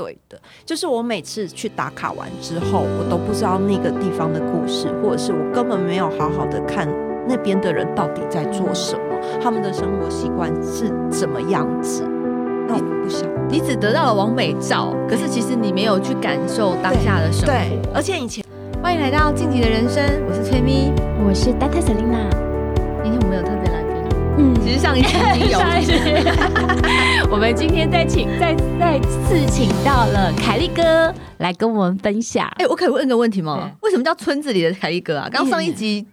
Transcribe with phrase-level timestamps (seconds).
[0.00, 6.88] 对的，就是我每次去打卡完之后，我都不知道那个地方的故事，或者是我根本没有好好的看
[7.28, 9.02] 那边的人到底在做什么，
[9.42, 12.02] 他们的生活习惯是怎么样子。
[12.66, 17.52] 那我不想，你只得到了完美照，可是其实你没有去感受当下的生活。
[17.52, 18.42] 对，对，而且以前
[18.82, 20.90] 欢迎来到晋级的人生，我是崔咪，
[21.26, 22.30] 我是 Data Selina。
[23.02, 23.49] 今天我们有。
[24.40, 25.58] 嗯，其实上一期已经有。
[27.30, 32.46] 我们今天再请再再次请到了凯利哥来跟我们分享。
[32.56, 33.70] 哎、欸，我可以问个问题吗？
[33.82, 35.28] 为什么叫村子里的凯利哥啊？
[35.30, 36.06] 刚上一集。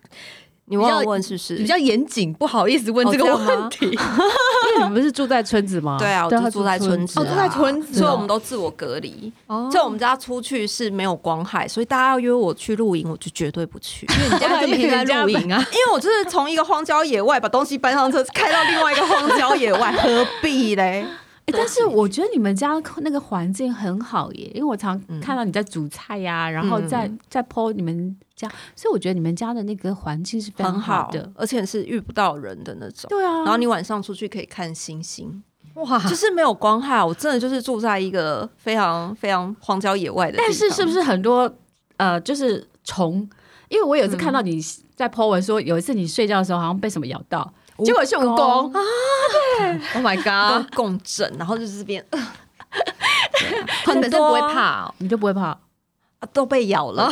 [0.69, 1.55] 你忘了问是不是？
[1.55, 3.85] 比较严谨，不好意思问这个问题。
[3.85, 4.01] 哦、
[4.75, 5.97] 因为你们是住在村子吗？
[5.97, 7.23] 对啊，我就住在村子、啊。
[7.23, 9.31] 哦，住在村子，所以我们都自我隔离。
[9.47, 14.05] 哦，就我们家出去是没有光害，所以大家要约我去露营，我就绝对不去。
[14.11, 15.57] 因为你家这么偏在露营啊？
[15.71, 21.05] 因为我就是从一个荒郊野外把东西搬上车，开到另外一个荒郊野外，何必嘞？
[21.45, 33.09] 欸、但是我觉得你们家那个环境很好耶，因为我常看到你在煮菜呀、啊，嗯、然后在在 po 你们家，所以我觉得你们家的那个环境是非常好的，好而且是遇不到人的那种。
[33.09, 35.43] 对啊，然后你晚上出去可以看星星，
[35.75, 37.03] 哇，就是没有光害。
[37.03, 40.37] 我真的就是住在一个非常非常荒郊野外的。
[40.37, 41.51] 但是是不是很多
[41.97, 43.27] 呃，就是虫？
[43.69, 44.61] 因为我有一次看到你
[44.95, 47.51] 在 po 文说，有一次你睡觉的时候好像被什么咬到。
[47.85, 48.81] 结果是蜈蚣啊！
[49.59, 52.03] 对，Oh my god， 共振，然后就是这边，
[53.85, 55.59] 很多不会怕，你就不会怕啊？
[56.33, 57.07] 都被咬了，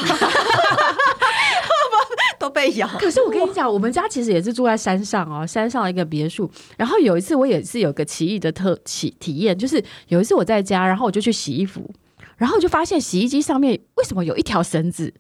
[2.99, 6.49] 可是我跟你讲，我们家其实也是住在山上哦，山上的一个别墅。
[6.77, 11.89] 然后有一次我也是有个奇异的特体体验，就是有一次我在家，然后我就去洗衣服，
[12.38, 15.13] 然后就发现洗衣机上面为什么有一条绳子？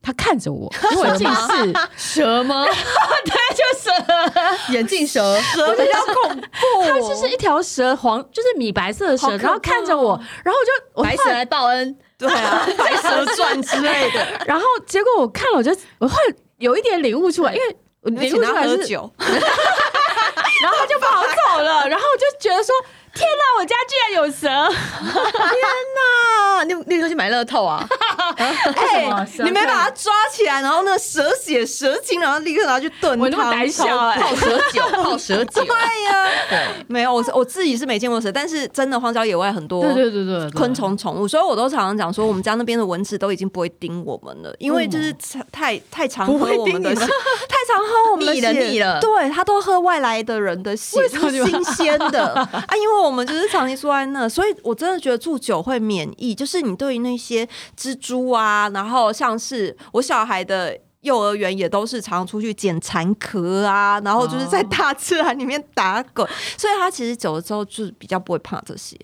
[0.00, 2.64] 他看着我，因为我近视，蛇吗？
[2.64, 6.82] 对，就蛇，眼镜蛇，蛇比较恐怖。
[6.84, 14.24] 它就是一条蛇，黄就是米白色的蛇，然后看着我，然后我就白蛇来报恩，对啊， 白蛇传之类的。
[14.46, 16.14] 然后结果我看了，我就我会
[16.58, 22.74] 有一点领悟出来，因为 我领悟出来是酒， 然后他就跑走了，然后我就觉得说。
[23.18, 23.42] 天哪！
[23.58, 24.46] 我家居然有蛇！
[24.46, 25.62] 天
[25.96, 26.64] 哪！
[26.64, 27.84] 你你快去买乐透啊！
[28.36, 33.20] 哎，你没把它抓起来，然后那蛇血蛇精，然后立刻拿去炖汤。
[33.20, 34.20] 我那么胆小哎！
[34.20, 35.62] 泡蛇酒，泡蛇酒。
[35.66, 35.74] 对
[36.04, 45.12] 呀，对，没有我我自己是没见过蛇，但是真的荒郊野外很多，对对对对，昆虫宠物，所以我都常常讲说，我们家那边的蚊子都已经不会叮我们了，因为就是
[45.50, 49.00] 太太常喝我们的血，太常喝我们的血腻了。
[49.00, 53.18] 对，他都喝外来的人的血，是新鲜的 啊，因为我。
[53.18, 56.32] 们就是长期住在那，所以我真的觉得住久会免疫。
[56.32, 57.44] 就是你对于那些
[57.76, 66.24] 蜘蛛啊，然后像是我小孩的幼儿园也都是常出去捡蚕壳啊，然后就是在大自然里面打滚，
[66.56, 68.96] 所以他其实久了之后就比较不会怕这些。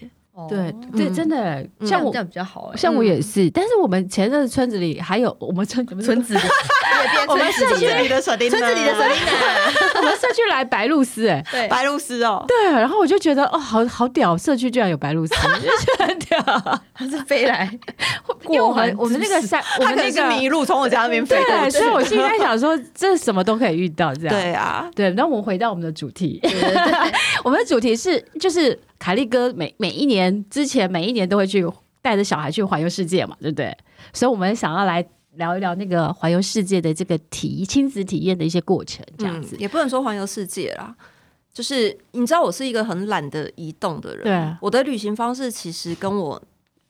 [0.49, 3.49] 对对，真的像我这样比较好，像我也是。
[3.50, 6.34] 但是我们前阵子村子里还有我们村村子，
[7.28, 9.15] 我们社区里的村子里的舍利
[9.97, 12.56] 我们社区来白鹭鸶，哎，对，白鹭鸶哦，对。
[12.73, 15.37] 然后我就觉得哦，好好屌，社区居然有白鹭鸶，
[16.05, 16.41] 很屌，
[16.93, 17.71] 它是飞来
[18.49, 24.34] 因为我们我们那个山，我们那个迷路从我家那边飞过去，所以我现在想说，这什么都可以遇到这样。
[24.34, 25.11] 对啊，对。
[25.12, 26.41] 那我们回到我们的主题，
[27.44, 28.77] 我们的主题是就是。
[29.05, 31.63] 凯利哥每每一年之前每一年都会去
[32.01, 33.77] 带着小孩去环游世界嘛，对不对？
[34.15, 40.97] 所以我们想要来聊一聊那个环游世界的这个体亲子体验的一些过程，这样子、嗯、也不能说环游世界啦，
[41.53, 46.43] 就是你知道我是一个很懒得移动的人，对，我的旅行方式其实跟我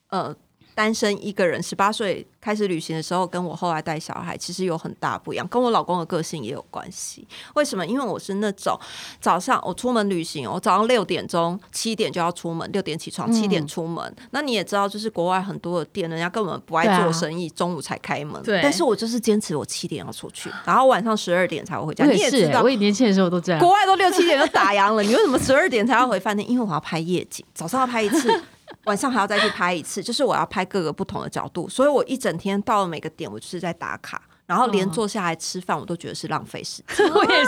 [0.07, 0.33] 呃。
[0.75, 7.25] 单身一个人，十八岁开始旅行的时候，跟我后来带小孩其实有很大不一样，跟我老公的个性也有关系。
[7.55, 7.85] 为什么？
[7.87, 8.77] 因为我是那种
[9.21, 14.03] 早上我出门旅行，我早上六点钟、七点就要出门，六点起床，七点出门。
[14.17, 18.43] 嗯、那你也知道，就是国外很多的店，人家根本不爱做生意，啊、中午才开门。
[18.43, 18.59] 对。
[18.61, 22.05] 但是我就是坚持，我七点要出去，然后晚上十二点才会回家。
[22.05, 23.61] 也你也知道，我以年轻的时候都这样。
[23.61, 26.49] 国外都六七点就打烊了，你为什么十二点才要回饭店？
[26.51, 28.43] 因为我要拍夜景，早上要拍一次。
[28.85, 37.07] 晚上还要再去拍一次，就是我要拍各个不同的角度，所以我一整天到了每个点，我就是在打卡，然后连坐下来吃饭，我都觉得是浪费时间。
[37.13, 37.45] 我也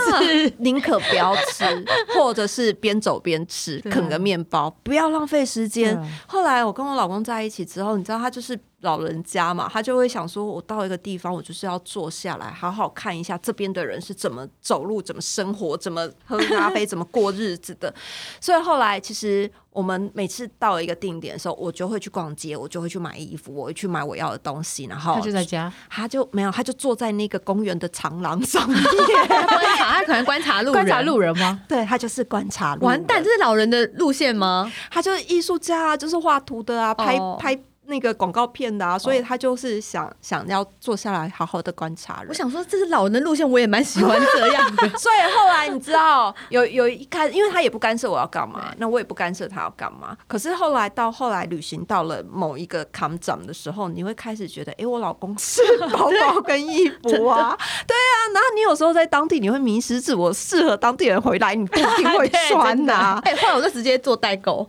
[0.48, 1.64] 是，宁可不要吃，
[2.16, 5.98] 或者是边走边吃，啃个面包，不要浪费时间。
[6.28, 8.60] 后来我跟我老公在一起之后，你知道他就是。
[8.81, 17.91] 老人家嘛，他就会想说，我到一个地方，我就是要坐下来，好好看一下这边的人是怎么走路、怎么生活、怎么喝咖啡、怎么过日子的。
[18.39, 31.59] 所以后来，其实我们每次到了一个定点的时候，我就会去逛街，我就会去买衣服，我会去买我要的东西，然后他就在家，他就没有，他就坐在那个公园的长廊上面观察，他可能观察路人，观察路人吗？
[31.68, 32.89] 对，他就是观察路人。
[32.89, 34.71] 完蛋，这是老人的路线吗？
[34.91, 37.39] 他就是艺术家啊，就是画图的啊，拍、oh.
[37.39, 37.59] 拍。
[37.88, 40.13] 那个广告片的啊，所以他就是想、oh.
[40.22, 42.28] 想要坐下来好好的观察人。
[42.30, 44.89] 我想说，这是老人的路线，我也蛮喜欢这样的。
[45.00, 50.16] 所以后来你知道，有有一开始，因为他也不干涉我要干嘛，那我也不干涉他要干嘛。
[50.28, 55.62] 可是后来到后来旅行到了某一个坎站的时候，你会开始觉得，哎、欸，我老公是
[55.94, 57.57] 包包跟衣服啊，
[57.88, 58.16] 对啊。
[58.34, 63.22] 然后你有时候在当地，你会迷失自我，适合当地人回来，你不一定会穿呐、 啊。
[63.24, 64.68] 哎，后来我就直接做代购。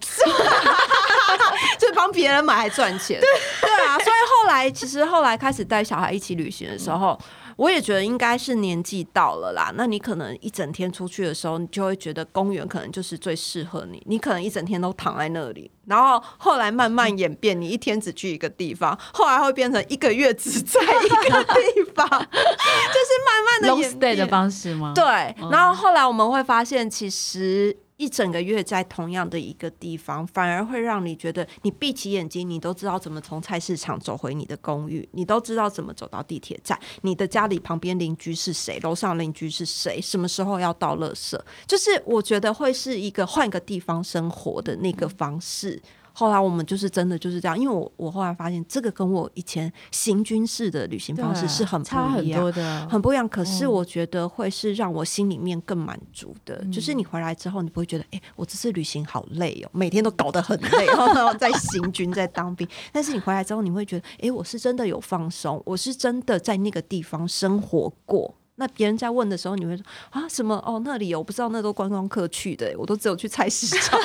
[1.79, 3.29] 就帮别人买还赚钱，对
[3.61, 7.19] 对啊，所以后来其实后来开始带小孩一起旅行的时候，
[7.57, 9.73] 我也觉得应该是年纪到了啦。
[9.75, 14.03] 那你可能一整天出去的时候，你就会觉得公园可能就是最适合你。
[14.07, 24.93] 你可能一整天都躺在那里，然后后来慢慢演变，你一天只去一个地方，后来会变成一个月只在一个地方， 就是慢慢的演变 long stay 的方式吗？
[24.95, 25.05] 对，
[25.51, 27.77] 然后后来我们会发现，其实。
[27.99, 45.83] 一整个月在同样的一个地方，反而会让你觉得，你闭起眼睛，你都知道怎么从菜市场走回你的公寓，你都知道怎么走到地铁站，你的家里旁边邻居是谁，楼上邻居是谁，什么时候要到垃圾，就是我觉得会是一个换个地方生活的那个方式。
[46.19, 53.29] 后来我们就是真的就是这样，因为我我后来发现这个跟我以前行军式的旅行方式是很不一样，差很多的，很不一样。
[53.29, 62.67] 可是我觉得会是让我心里面更满足的，嗯、就是你回来之后，你不会觉得哎、欸，我这次旅行好累哦，每天都搞得很累， 然后在行军在当兵。
[62.93, 68.35] 但是你回来之后，你会觉得哎、欸，我是真的有放松，我是真的在那个地方生活过。
[68.61, 70.57] 那别人在问的时候，你会说啊什么？
[70.67, 73.99] 哦，那里我不知道，那都观光客去的，我都只有去菜市场，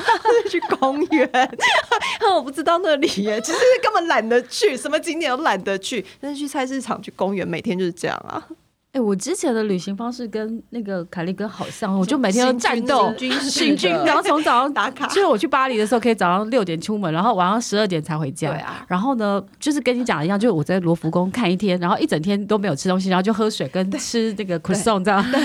[0.49, 1.57] 去公园，
[2.33, 8.47] 我不知道那里耶，其实根本懒得去，什么景点都懒得去，但是去菜市场、去公园，每天就是这样啊。
[8.93, 13.11] 哎、欸，我之前的旅行方式跟那个凯利哥好像，我就每天都战斗
[13.49, 15.07] 行军，然后从早上打卡。
[15.07, 18.51] 就是我去巴黎的时候，可以早上六点出门，然后晚上十二点才回家。
[18.51, 18.85] 对啊。
[18.87, 25.25] 然后呢，就是跟你讲的一样，就是我在罗浮宫看一天，然后一整天都没有吃东西，然后就喝水跟吃那个 croissant 这样。
[25.31, 25.41] 对。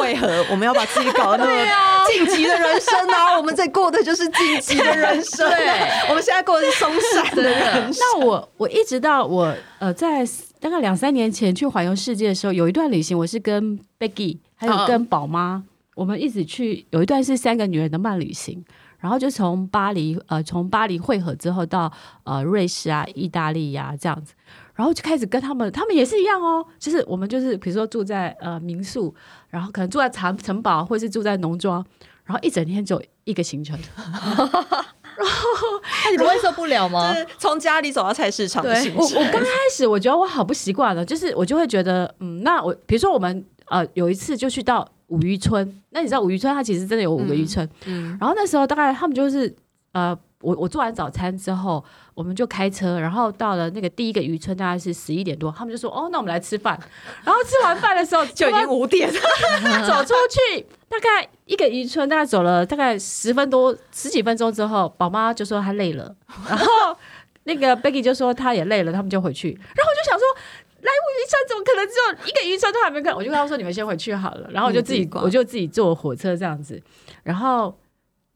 [0.00, 1.50] 为何我们要把自己搞得那么
[2.10, 3.36] 晋级的人生呢、啊？
[3.36, 5.46] 我们在过的就是晋级的人生。
[5.50, 5.58] 对。
[6.08, 8.00] 我们现在过的是松散的人生。
[8.00, 10.26] 那我我一直到我呃在。
[10.66, 15.62] 大概两三年前去环游世界的时候，有一段旅行，我是跟 Becky 还有跟宝妈，
[15.94, 16.84] 我们一起去。
[16.90, 18.64] 有一段是三个女人的慢旅行，
[18.98, 21.92] 然后就从巴黎呃，从巴黎汇合之后到
[22.24, 24.34] 呃瑞士啊、意大利呀、啊、这样子，
[24.74, 29.14] 然后就开始跟他们，他们也是一样哦，就是我们就是比如说住在呃民宿，
[29.48, 31.76] 然后可能住在城城堡，或是住在农庄，
[32.24, 33.78] 然后一整天就一个行程。
[35.16, 37.14] 然后，那你不会受不了吗？
[37.38, 39.18] 从家里走到菜市场的行程。
[39.18, 49.54] 我我刚开始我觉得我好不习惯了，就是我就会觉得，嗯，那我比如说我们呃有一次就去到五渔村，那你知道五渔村它其实真的有五个渔村，嗯，嗯然后那时候大概他们就是
[49.92, 50.16] 呃。
[50.46, 51.84] 我我做完早餐之后，
[52.14, 56.78] 我们就开车，然后到了那个第一个渔村，大概是十一点多，他们就说：“哦，那我们来吃饭。”
[57.26, 59.20] 然后吃完饭的时候 就已经五点了，
[59.84, 66.14] 走出去大概一个渔村，大概走了大概十分多十几分钟之后，宝妈就说她累了，
[66.48, 66.64] 然后
[67.42, 69.50] 那个 Becky 就说她也累了，他们就回去。
[69.50, 70.24] 然后我就想说，
[70.82, 73.12] 来五渔村怎么可能只有一个渔村都还没看？
[73.12, 76.80] 我就跟他说：“你们先回去好了。”然后我就自己我就自己坐火车这样子，
[77.24, 77.76] 然后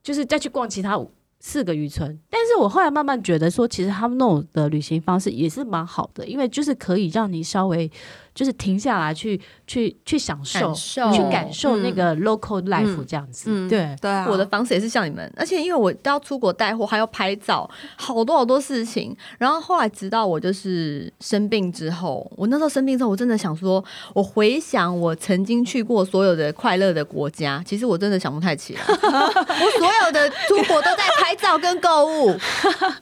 [0.02, 0.98] 就是再去逛其他
[1.40, 7.90] 四个渔村，但是我后来慢慢觉得说，其实他们那种的旅行方式也是蛮好的，因为就是可以让你稍微。
[8.34, 13.50] 就是停下来去去去享受，感受，去感受那个 local life 这样子。
[13.50, 19.16] 嗯嗯、对对啊，我的方式也是像你们，而且因为我都要出国带货，还要拍照，好多好多事情。
[19.38, 23.84] 然后后来直到我就是生病之后，我那时候生病之后，我真的想说，
[24.14, 28.80] 我回想我曾经去过所有的快乐的国家，其实我真的想不太起来。
[28.86, 32.36] 我所有的出国都在拍照跟购物，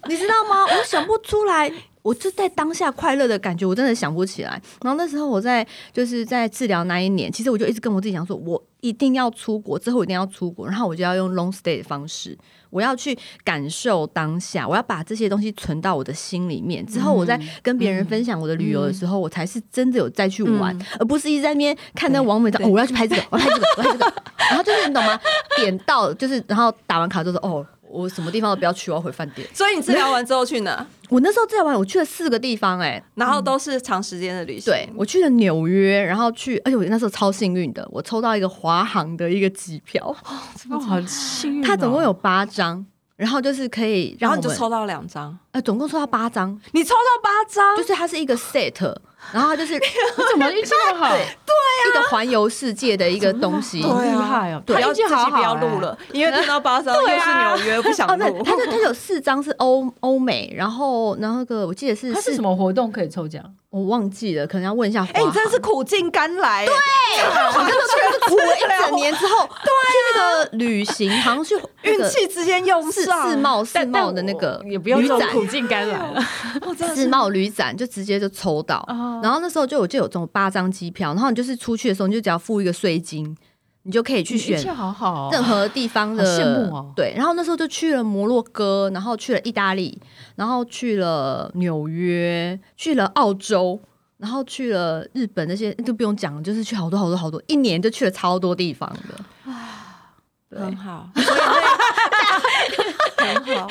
[0.08, 0.64] 你知道吗？
[0.64, 1.70] 我想不出来。
[2.02, 4.60] 我就在当下快乐的感觉，我真的想不起来。
[4.82, 12.36] 然后那时候我在就是在治疗那一年，其实我就一直跟我自己讲说，我一定要出国，之后一定要出国，然后我就要用 long stay 的方式，
[12.70, 16.86] 我要去感受当下，我要把这些东西存到我的心里面。
[16.86, 24.12] 之后我在跟别人分享我的旅游的时候，嗯、我才是真的有再去玩，嗯、而不是一直在那边看那网美我要去拍这个，我要拍这个，我拍这个，
[24.50, 25.18] 然后就是你懂吗？
[25.56, 27.66] 点到就是，然后打完卡就说哦。
[27.90, 29.46] 我什么地方都不要去，我要回饭店。
[29.52, 30.86] 所以你治疗完之后去哪？
[31.08, 34.70] 我那时候治疗完，我去了四个地方，欸，哎，然后都是长时间的旅行。
[34.70, 40.14] 对，我去了纽约，然后去，而且我那时候超幸运的，我抽到一个华航的一个机票，
[40.70, 41.62] 哦，好幸运。
[41.62, 42.84] 它总共有八张，
[43.16, 48.80] 然后就是可以，然后你就抽到两张，呃，总共抽到八张，你抽到八张，就是它是一个 set，
[49.32, 49.80] 然后它就是 你
[50.30, 51.08] 怎么运气那么好？
[51.16, 54.62] 对啊，一个环游世界的一个东西，好厉害哦！
[54.64, 58.42] 对，运气好好，不要录了，因为听到八张 又是纽约，不想录。
[58.44, 63.42] 它就它有四张是欧欧美，然后然后那个我记得是它是什么活动可以抽奖？
[63.70, 65.06] 我忘记了，可能要问一下。
[65.12, 76.22] 哎，你真的是苦尽甘来，对，我真的是苦了一整年之后，对，去那个旅行，好像去运气之间用上世贸世贸的那个也不用这种苦尽甘来了，
[76.94, 78.84] 世贸旅展就直接就抽到，
[79.22, 83.36] 然后那时候就我就有这种八张机票，然后你就是出去的时候，你就只要付一个税金，
[83.82, 86.92] 你就可以去选，好好，任何地方的羡慕哦。
[86.94, 90.00] 对，然后那时候就去了摩洛哥，然后去了意大利，
[90.36, 93.80] 然后去了纽约，去了澳洲。
[94.18, 100.10] 然后去了日本，那些都不用讲，就是去好多好多好多，一年就去了超多地方的，啊，
[100.50, 101.08] 很好。
[103.18, 103.66] 很好，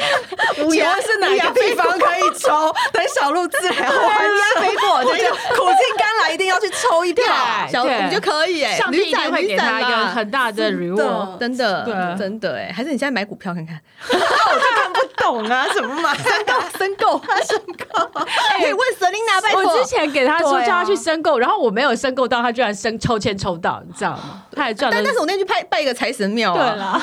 [0.55, 2.73] 请问是哪个地方可以抽？
[2.91, 5.09] 等小鹿自然乌鸦飞过，就
[5.55, 7.25] 苦尽甘来，一定要去抽一票。
[7.71, 10.97] 小鹿你就可以哎，上帝一定会给他一个很大的礼物，
[11.39, 13.79] 真的，真的哎，还是你现在买股票看看？
[14.09, 16.13] 我就看不懂啊，什么嘛？
[16.17, 18.25] 申购，申购，申购。
[18.59, 19.63] 可以问 Selina 拜托。
[19.63, 24.43] 我之前给他说叫他去申购，然后我没有申购到，他居然申抽签抽到，你知道吗？
[24.55, 24.95] 他还赚了。
[24.95, 27.01] 但但是我那天去拜拜一个财神庙，对了。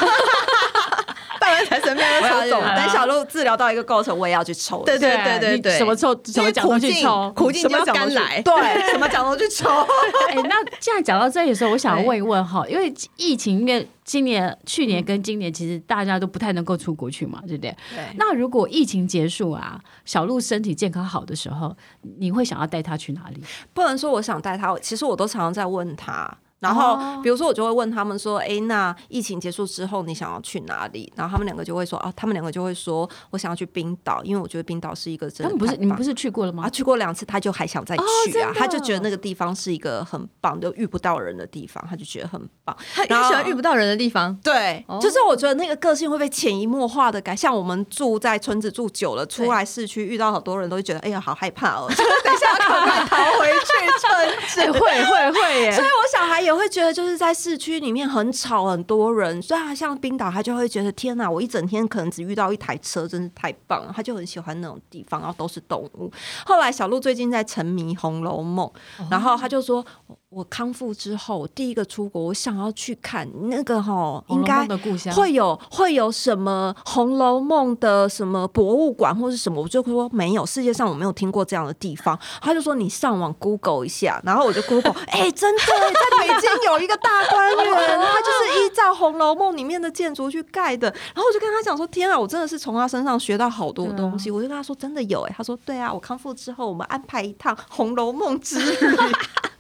[1.45, 4.83] 拜完财神庙要抽走，等小鹿治疗到一个过程，我也要去抽。
[4.85, 8.41] 对对对对对，什么抽什么奖都去抽，苦尽就甘来。
[8.43, 8.55] 对，
[8.93, 9.69] 什么奖都去抽。
[10.31, 17.77] 哎，那既然讲到这里的时候，我想问一问哈，因为疫情，因为今年、去年跟今年，其实大家都不太能够出国去嘛，对不对？
[17.95, 18.05] 对。
[18.17, 21.77] 那如果疫情结束啊，小鹿身体健康好的时候，
[22.19, 23.43] 你会想要带他去哪里？
[23.75, 26.35] 不能说我想带他，其实我都常常在问他。
[26.65, 36.65] 然后，比如说，我就会问他们说：“哎，那疫情结束之后，你想要去哪里？”然后他们两个就会说：“啊，他们两个就会说，我想要去冰岛，因为我觉得冰岛是一个真的。”他们不是你们不是去过了吗？
[36.65, 37.95] 啊，去过两次，他就还想再
[38.33, 42.75] 去啊，他就觉得那个地方是一个很棒，就遇不到人的地方，他就觉得很棒。
[43.09, 47.37] 他喜欢遇不到人的地方，对，就是我觉得那个个性会被潜移默化的改。
[47.37, 51.87] 像我们住在村子住久了，出来市区遇到好多人都会觉得：“哎呀，好害怕哦！”
[52.25, 55.73] 等一下赶快逃回去村子， 会会会耶。
[55.73, 57.35] 所以我小孩也会觉得，就是在。
[57.35, 63.93] 市区里面很吵，很多人，所以他像冰岛，他就会觉得天哪，我一整天可能只遇到一台车，真是太棒了。
[63.95, 66.11] 他就很喜欢那种地方，然后都是动物。
[66.47, 68.67] 后来小鹿最近在沉迷《红楼梦》，
[69.11, 69.85] 然后他就说。
[70.35, 74.67] 我康复之后，第一个出国，我想要去看那个哈，应该
[75.13, 82.19] 会有会有什么《红楼梦》的什么博物馆或是什么，我就说没有，世界上我没有听过这样的地方。
[82.43, 90.89] 他就说你上网 Google 一下，然后我就 Google，哎、欸，真的在北京有一个大观园，它就是依照《红楼梦》里面的建筑去盖的。
[91.15, 94.33] 然后我就跟他讲说，天啊，我真的是从他身上学到好多东西。
[94.33, 98.97] 我就跟他说，真的有哎、欸，他说对啊，我康复之后，我们安排一趟《红楼梦》之旅。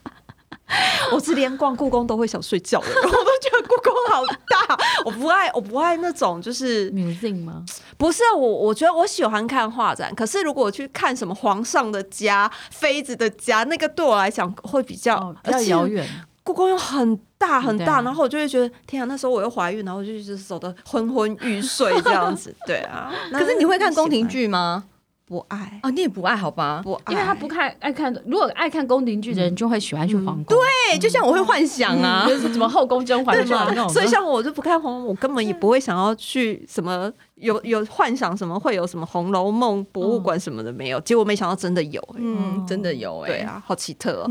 [1.13, 4.79] 我是连逛故宫都会想睡觉的，我都觉得故宫好大。
[5.05, 7.65] 我不爱，我不爱那种就是 museum 吗？
[7.99, 10.13] 不是我，我觉得我喜欢看画展。
[10.15, 16.09] 可是如果我去看什么皇上的家、妃子的家，那个对我来讲会比较、哦、比较遥远。
[16.43, 22.55] 故宫又很大很大，然后我就会觉得天啊，那时候我又怀孕，然后我就一直走的昏昏欲睡这样子。
[22.67, 24.85] 对啊， 可是你会看宫廷剧吗？
[25.27, 26.81] 不爱哦，你也不爱好吧？
[26.85, 30.57] 不爱，因为他不看爱看，如果爱看宫廷剧的人就会喜欢去皇宫。
[30.57, 33.89] 对，就像我会幻想啊，就是什么后宫甄嬛传那种。
[33.89, 41.01] 所以像我就不看红，我根本也不会想要去什么有有幻想什么会有什么《红楼梦》博物馆什么的没有。
[41.01, 44.31] 结果没想到真的有，嗯，真的有哎，对啊，好奇特哦。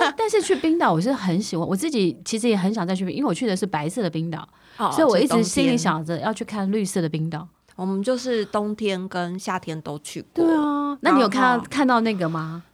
[0.00, 4.48] 但但是去冰岛我是很喜欢，我自己其实也很想再去，因为我去的是白色的冰岛，
[4.92, 7.48] 所以我一直心里想着要去看绿色的冰岛。
[7.78, 10.44] 我们就是冬天跟夏天都去过。
[10.44, 12.64] 对啊，那你有看到看到那个吗？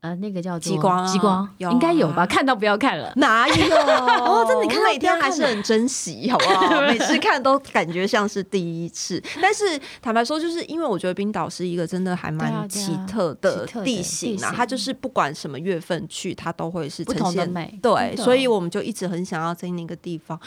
[0.00, 2.26] 呃，那个叫极光，极光应该有吧？
[2.26, 3.54] 看到不要看了，哪有？
[4.24, 6.80] 哦，真的，你看每天还是很珍惜，好不好？
[6.88, 9.22] 每次看都感觉像是第一次。
[9.40, 17.78] 但是坦白说，就是因为我觉得冰岛是一个真的还蛮奇特的地形啊，它就是不管什么月份去，它都会是呈现美。
[17.80, 20.40] 对，所以我们就一直很想要在那个地方。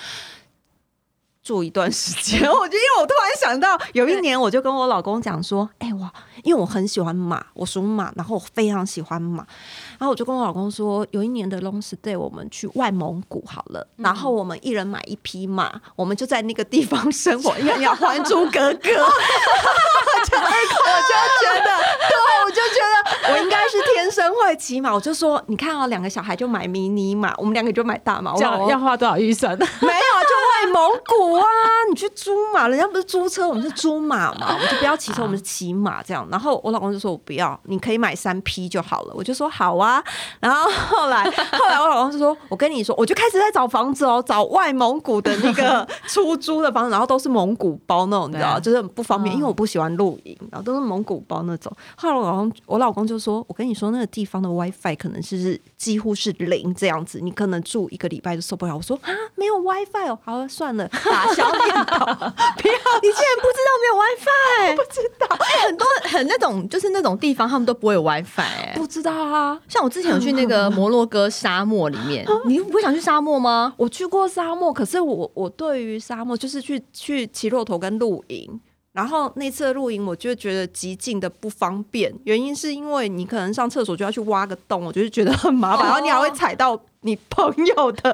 [1.44, 6.12] 住一段时间， 我就因为我突然想到，有一年我就跟我老公讲说，哎、欸、哇，
[6.44, 9.46] 因为我很喜欢马，我属马，然后我非常喜欢马，
[10.00, 20.40] 然后我就跟我老公说，有一年的 long stay 我们去外蒙古好了，然后我们一人买一匹马，我们就在那个地方生活，一样要还珠格格，我就觉
[21.60, 21.70] 得，
[22.08, 28.34] 对，我就觉得 我应该是天生会会骑马，我就说，你看哦，两个小孩就买迷你马，我们两个就买大马。
[28.36, 29.58] 这样要花多少预算？
[29.58, 31.46] 没有，就外蒙古啊，
[31.90, 36.28] 你去租马，人家不是租车，我们是租马嘛， 我就不要骑车，我们是骑马这样。
[36.30, 39.14] 然后我老公就说我不要，你可以买三匹就好了。
[39.16, 40.04] 我就说好啊。
[40.42, 51.72] 然后后来后来我老公就说，我跟你说，我就开始在找房子哦，找外蒙古的那个出租的房子，然后都是蒙古包那种，你知道，就是很不方便，因为我不喜欢露营，然后都是蒙古包那种。
[51.96, 58.76] 后来我老公我老公就说，我跟你说那个地方的 WiFi 可能是几乎是零这样子，你可能住一个礼拜就受不了。
[58.76, 64.76] 我说啊，没有 WiFi 哦，好了算了，打消念头， 不要，你竟然不知道没有 WiFi？
[64.76, 69.60] 不知道，欸、很多很那种就是那种地方，他们都不会有 WiFi，哎，不知道啊。
[69.68, 73.74] 像我之前有去那个摩洛哥沙漠里面， 你不会想去沙漠吗？
[73.78, 78.60] 我去过沙漠，可是我我对于沙漠就是去去骑骆驼跟露营。
[78.94, 88.10] 然后那次的露营，我就觉得极尽的不方便，原因是因为你可能上厕所就要去挖个洞，我就是觉得很麻烦，哦、然后你还会踩到你朋友的，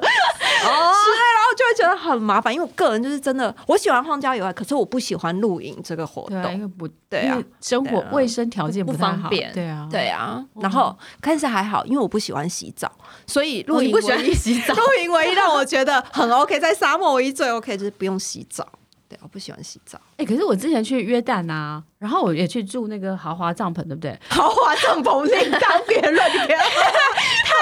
[0.64, 2.54] 然后就会觉得很麻烦。
[2.54, 10.42] 因为我个人就是真的，我喜欢荒郊野外，可是我不喜欢露营这个活动，对，因为不对啊，生活卫生条件不，不方便，对啊，对啊。
[10.54, 12.90] 然后开始还好，因为我不喜欢洗澡，
[13.26, 14.72] 所以露营不喜欢洗澡。
[14.74, 18.66] 露营唯一让我觉得很 OK，在沙漠唯一最 OK 就是不用洗澡。
[19.08, 20.00] 对，我不喜欢洗澡。
[20.20, 24.14] 哎、欸，可是我之前去约旦啊，然后我也去住那个豪华帐篷，对不对？
[24.28, 26.34] 豪华帐篷另当别论， 它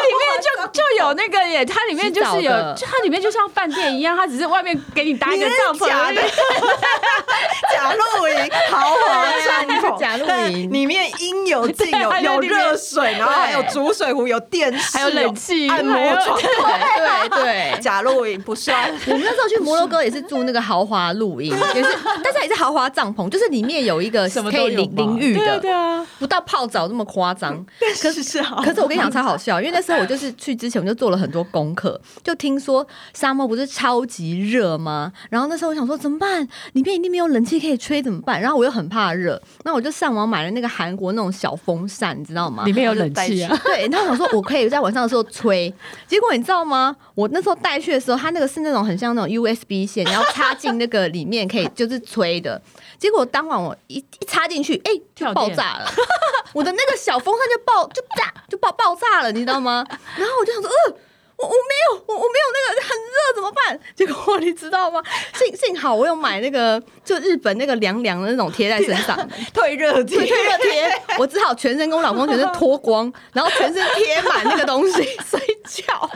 [0.02, 6.20] 里面就就有那个耶，它里面就是有，就它里面就像饭店一样，它只是外面给你搭一个帐篷，假的，
[7.72, 18.92] 假露营，豪华帐篷，假露营，里面应有尽有，有热水，然后还有煮水壶，有电视，还有冷气，按摩床，对对对，假露营不算。
[19.06, 21.56] 我们那时候去摩洛哥也是住那个豪华露营。
[21.74, 27.64] 也是，但是也是豪华帐篷，就是里面有一个 可以淋淋浴的，对啊，对啊，不到泡澡那么夸张。
[28.00, 35.12] 可是是好，可是我跟你讲超好笑，因为那时候我就是去之前我就做了很多功课，就听说沙漠不是超级热吗？
[35.30, 36.46] 然后那时候我想说怎么办？
[36.72, 38.40] 里面一定没有冷气可以吹，怎么办？
[38.40, 42.64] 然后我又很怕热，那我就上网买了那个韩国那种小风扇，你知道吗？
[42.64, 43.56] 里面有冷气啊。
[43.64, 45.72] 对，然后我想说我可以在晚上的时候吹，
[46.06, 46.96] 结果你知道吗？
[47.14, 51.28] 我那时候带去的时候，它那个是那种很像那种 USB 线，然后插进那个里。
[51.28, 52.60] 面可以就是吹的，
[52.98, 55.90] 结果当晚我一一插进去，哎、欸，就爆炸了！
[56.54, 59.84] 我的那个小风扇就爆，就炸，就爆爆炸了，你知道吗？
[60.16, 60.98] 然后我就想说，呃。
[61.38, 63.80] 我我没有，我我没有那个很热怎么办？
[63.94, 65.00] 结果你知道吗？
[65.34, 69.16] 幸 幸好我有买那个就日本那个凉凉的那种贴在身上，
[69.54, 71.02] 退热贴，退热贴。
[71.16, 76.10] 我只好全身跟我老公全身脱光，然后全身贴满那个东西 睡觉。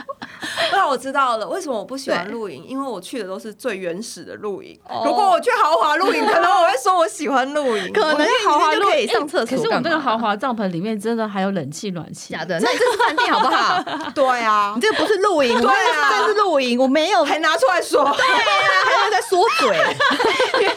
[0.73, 2.65] 那我知道了，为什么我不喜欢露营？
[2.67, 4.77] 因为我去的都是最原始的露营。
[5.05, 9.57] 如果我去豪华露营，可能我会说我喜欢露营，可能豪华露营可以上厕所。
[9.57, 12.33] 可是我那个豪华帐篷里面真的还有冷气、暖气。
[12.33, 12.59] 假的？
[12.59, 13.81] 那你这是饭店好不好？
[14.13, 15.12] 对啊，你这个不是。
[15.17, 18.39] 露营，对啊，这是露营，我没有，还拿出来说，对啊，
[18.85, 19.69] 还有在说嘴，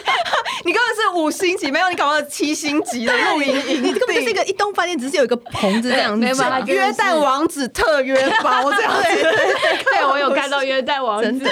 [0.65, 6.27] 你根本是五星级，没有你搞到七星级的露营营， 你根本就是一个一栋饭店，只是有一个棚子这样子，
[6.67, 9.03] 约旦王子特约包这样子，
[9.85, 11.45] 对，我有看到约旦王子，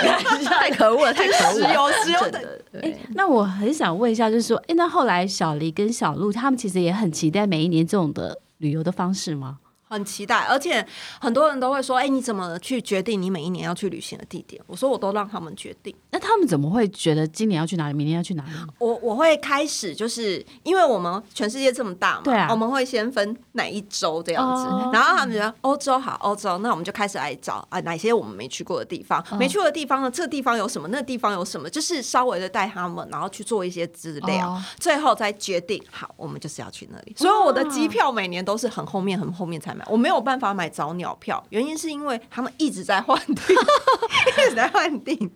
[0.44, 2.20] 太可恶了，太可恶了，有石油。
[2.30, 2.60] 的。
[2.82, 9.58] 哎，那我很想问一下，就是说，哎，那后来小黎跟小鹿他们其实也很期待每一年这种的旅游的方式吗？
[9.94, 10.86] 很期待，而且
[11.20, 18.50] 很多人都会说：“哎、欸，你怎么去决定你每一年要去旅行的地点？”我说：“我都让他们决定。”那他们怎么会觉得今年要去哪里，明年要去哪里？
[18.78, 30.10] 我我会开始就是因为我们全世界这么大嘛，对啊，我们会先分哪一周这样子，哦、然后他们觉得欧洲好，欧洲，那我们就开始来找啊哪些我们没去过的地方，哦、没去过的地方呢？
[30.10, 30.88] 这个地方有什么？
[30.88, 31.68] 那个地方有什么？
[31.70, 37.14] 就是稍微的带他们，然后去做一些资料，哦、最后再决定好，我们就是要去那里。
[37.16, 40.64] 所以我的机票每年都是很后面很后面才买，我没有办法买。
[40.74, 43.36] 早鸟票，原因是因为他们一直在换订，
[44.26, 45.30] 一直在换订。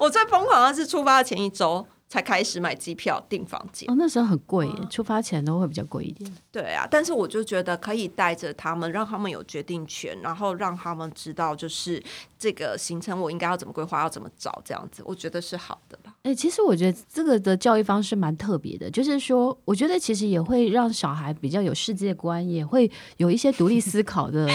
[0.00, 3.88] 我最疯狂的是出发的前一周才开始买机票订房间。
[3.88, 6.30] 哦，那时候很贵耶，出发前都会比较贵一点。
[6.50, 12.02] 对啊，但是我就觉得可以带着他们，让他们有决定权，然后让他们知道就是
[12.36, 16.12] 这个行程我应该要怎么规划，要怎么找，这样子我觉得是好的吧。
[16.24, 24.48] 哎、欸，其实我觉得这个的教育方式蛮特别的，就是说，我觉得其实也会让小孩比较有世界观，也会有一些独立思考的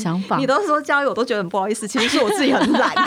[0.00, 0.38] 想法。
[0.40, 2.94] 你都说教育，我都觉得很不好意思，其实是我自己很懒。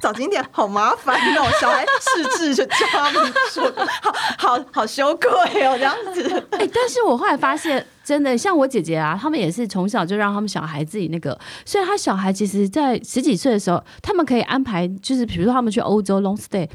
[0.00, 3.70] 我想说找景点好麻烦哦，小孩试字就教他们说，
[4.02, 5.28] 好好好羞愧
[5.66, 6.22] 哦，这样子。
[6.52, 16.68] 哎、但是我后来发现，真的像我姐姐啊，他们也是从小就让他们小孩自己那个，所以他小孩其实，在十几岁的时候，他们可以安排，就是比如说他们去欧洲 long stay，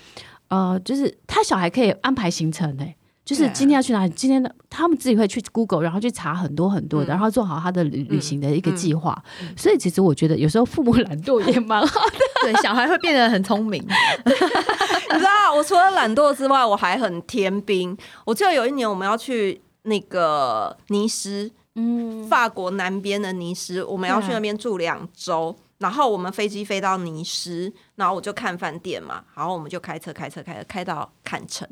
[0.50, 2.86] 呃，就是他小孩可以安排行程的、
[3.26, 4.10] 就是今天要去哪里？
[4.12, 9.20] 今天的他们自己会去 Google，然后去查很多很多的，嗯、然后做好他的旅旅行的一个计划。
[9.42, 13.82] 嗯嗯、所以其实我觉得有时候父母懒惰也蛮好的， 对，小孩会变得很聪明。
[13.84, 17.98] 你知道，我除了懒惰之外，我还很天兵。
[18.26, 25.56] 我记得有一年我们要去那个尼斯，嗯，法国南边的尼斯，我们要去那边住两周。
[25.80, 31.68] 然后我们飞机飞到尼斯，然后我就看饭店嘛，然后我们就开车开车开车开到坎城。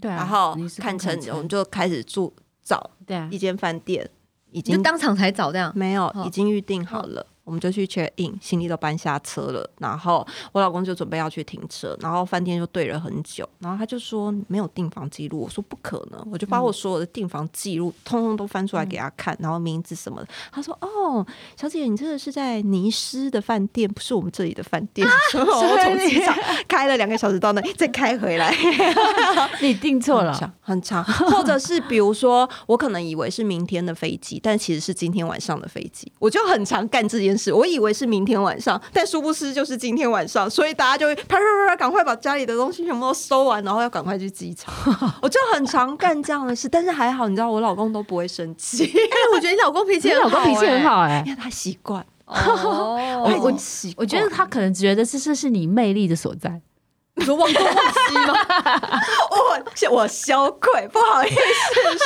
[0.00, 4.08] 对、啊，然后看成我们就开始住找对一间饭店，
[4.50, 7.02] 已经当场才找这样，没有，已经预定好。
[7.02, 7.26] 了。
[7.48, 26.36] 哦我们就去 check in，行李都搬下车了，然后我老公就准备要去停车，然后饭店就对了很久，然后他就说没有订房记录，我说不可能，我就把我所有的订房记录通通都翻出来给他看，然后名字什么的，他说哦，小姐你这个是在尼斯的饭店，不是我们这里的饭店， 我从机场
[26.68, 28.54] 开了两个小时到那里，再开回来，
[29.62, 37.52] 你订错了，很长，很长，或者是比如说我可能以为是明天的飞机，但其实是今天晚上的飞机，我就很常干这件事。
[37.52, 44.74] 我以为是明天晚上，但殊不知就是今天晚上，所以大家就会啪啪啪啪，赶快把家里的东西全部都收完，然后要赶快去机场。
[45.22, 48.84] 我就很常干这样的事，但是还好，你知道我老公都不会生气。
[48.84, 52.04] 哎，我觉得你老公脾气很好，老公脾气很好，哎，因为他习惯。
[52.26, 53.54] 哦， 我
[53.96, 56.60] 我觉得他可能觉得这是是你魅力的所在。
[57.18, 58.34] 你说忘东忘西吗？
[59.90, 61.36] 我我羞愧，不好意思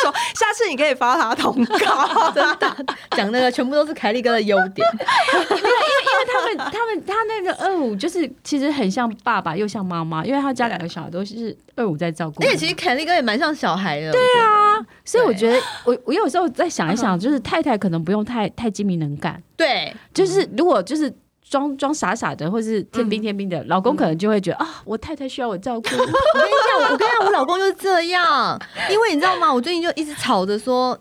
[0.00, 2.76] 说，下次你可以发他通告， 真的
[3.10, 4.86] 讲那个全部都是凯利哥的优点，
[5.32, 21.12] 因为因为因为他们他们他那个二五就是其实很像爸爸又像妈妈，因为他家两个小孩都是二五在照顾，而且其实凯利哥也蛮像小孩的，对啊，所以我觉得我我有时候在想一想，就是太太可能不用太太精明能干，对，就是如果就是。
[21.52, 25.86] 装装傻傻的，或是天兵天兵的，嗯、老公可能就会觉得、嗯、啊，我太太需要我照顾。
[25.92, 28.58] 我跟你讲，我跟你讲，我老公就是这样，
[28.90, 29.52] 因为你知道吗？
[29.52, 30.98] 我最近就一直吵着说，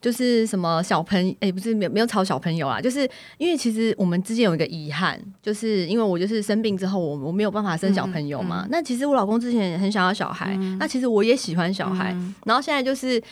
[0.00, 8.62] 就是什么小朋友，哎、欸，不是没有没有吵小朋友啊，就是因为其实我们之间有一个遗憾，就是因为我就是生病之后，我我没有办法生小朋友嘛。
[8.64, 13.22] 嗯嗯、那其实我老公之前也很想要小孩，嗯、那其实我也喜欢小孩，嗯、然后现在就是。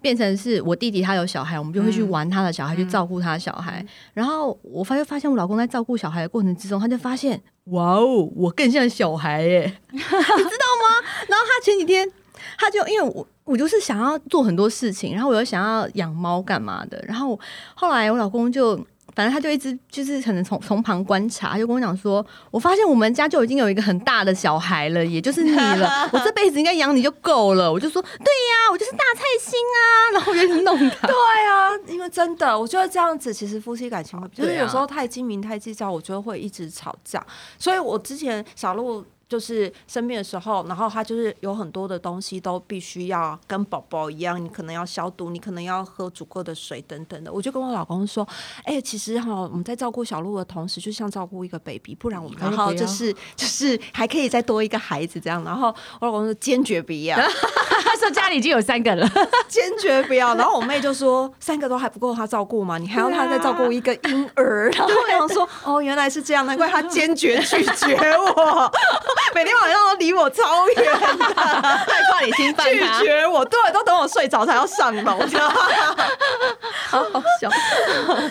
[0.00, 3.80] 变成是我弟弟他有小孩，我们就会去玩他的小孩，嗯、去照顾他的小孩。
[3.80, 11.06] 嗯、然后我发现发现我老公在照顾小孩的过程之中，他就发现哇哦，我更像小孩耶， 你知道吗？
[11.28, 12.10] 然后他前几天
[12.58, 17.38] 他就因为我我就是想要做很多事情，然后我又想要养猫干嘛的，然后
[17.74, 18.78] 后来我老公就。
[19.14, 26.08] 反正他就一直就是可能从从旁观察，他就跟我讲说：“我发现我们家就已经有一个很大的小孩了，也就是你了。
[26.12, 29.80] 我这辈子应该养你就够了。”我就说：“对呀，我就是大菜心啊。”
[30.14, 31.06] 然后我就弄他。
[31.06, 31.16] 对
[31.48, 37.24] 啊，因为真的，我觉得这样子其实夫妻感情会，就是有时候太精明太计较，我觉得会一直吵架。
[37.58, 39.04] 所以我之前小鹿。
[39.30, 47.32] 就是生病的时候，然后他就是有很多的东西都必须要跟宝宝一样，你可能要消毒，你可能要喝足够的水等等的。
[47.32, 48.26] 我就跟我老公说，
[48.64, 55.44] 哎、欸，其实哈，我们在照顾小鹿的同时，就像照顾一个 baby，不然我们然后就是就是还可以再多一个孩子这样。
[55.44, 59.08] 然后我老公说坚决不要，他说家里已经有三个了，
[59.46, 60.34] 坚决不要。
[60.34, 62.78] 然后我妹就说，三个都还不够他照顾吗？
[62.78, 64.68] 你还要他再照顾一个婴儿？
[64.70, 68.72] 然后我想说，哦，原来是这样，难怪他坚决拒绝我。
[69.34, 75.18] 每天晚上都离我超远的，害怕你侵犯他，拒绝我，对，都等我睡着才要上楼，
[76.88, 77.50] 好好笑。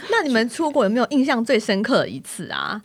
[0.09, 2.81] 那你们出国有没有印象最深刻的一次啊？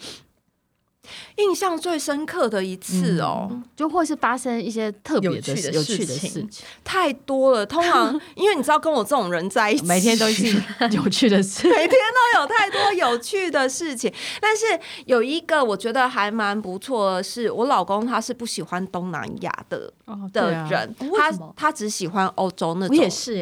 [1.36, 5.36] 印象最深刻的一次哦，嗯、就会是发生一些特别的
[5.72, 6.48] 有趣的事情，
[6.82, 7.64] 太多了。
[7.66, 10.46] 通常 因为你知道，跟我这种人在一起，每天都是
[10.92, 14.12] 有趣的事，每天都有太多有趣的事情。
[14.40, 14.64] 但是
[15.06, 22.96] 有一个我觉得还蛮不错的是，我老公他是不喜欢东南亚的、哦、的人，他他只喜欢欧洲那种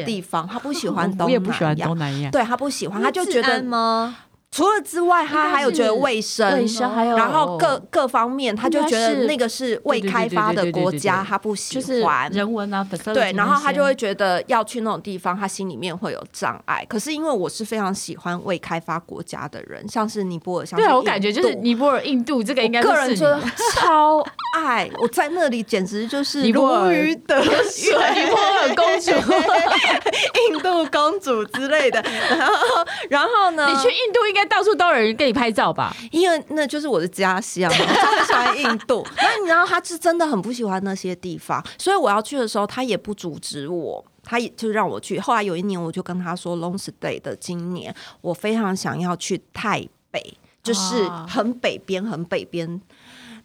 [0.05, 4.17] 地方，他不喜欢东南亚，我也不喜欢东南亚，对他不喜欢，他就觉得吗？
[4.53, 16.85] 除了之外，他还有觉得卫生，卫生还有，然后各各方面，他就觉得那个是未开发的国家，他不喜欢人文啊，对，然后他就会觉得要去那种地方，他心里面会有障碍。
[16.87, 24.23] 可是因为我是非常喜欢未开发国家的人，像是尼泊尔，像是对，我感觉就是尼泊尔、印度这个应该个人觉得超
[24.55, 29.11] 爱，我在那里简直就是如鱼得水，尼泊尔公主、
[30.51, 31.99] 印度公主之类的。
[32.29, 33.65] 然后，然后呢？
[33.67, 34.42] 你去印度应该。
[34.45, 37.71] 到处都有人给你拍照吧，因为那就是我的家乡。
[37.71, 45.19] 我很喜欢印度，那你知道他是真的很不喜欢那些地方，所以我要去的时候，他也不阻止我，他也就让我去。
[45.19, 50.21] 后来有一年，我就跟他说，long stay 的今年我非常想要去台北，
[50.61, 52.81] 就是很北边，很北边。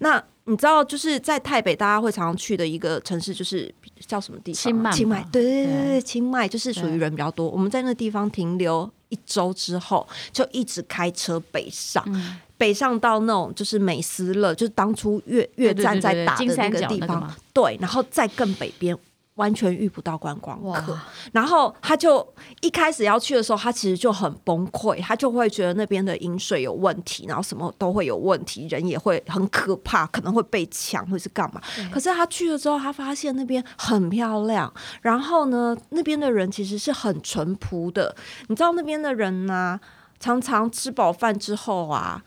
[0.01, 3.73] 那你知道，就是在台北，大家会常常去的一个城市，就是
[4.07, 4.63] 叫什么地方？
[4.63, 4.93] 清迈。
[4.93, 7.49] 清迈，对对对对，清迈就是属于人比较多。
[7.49, 18.97] 我们在那个地方停留一周之后，就一直开车北上，嗯、北上到那种就是美斯乐，就是当初越越战在打的那个地方，对，然后再更北边。
[19.39, 20.99] 完全遇不到观光客，
[21.33, 22.27] 然后他就
[22.61, 31.63] 一开始要去的时候，他其实就很崩溃，他就会觉得那边的饮水有问题，然后什么都会有问题，人也会很可怕，可能会被抢或是干嘛。
[31.93, 34.73] 可是他去了之后，他发现那边很漂亮，
[35.03, 38.15] 然后呢，那边的人其实是很淳朴的。
[38.49, 39.81] 你知道那边的人呢、啊，
[40.19, 42.23] 常常吃饱饭之后啊。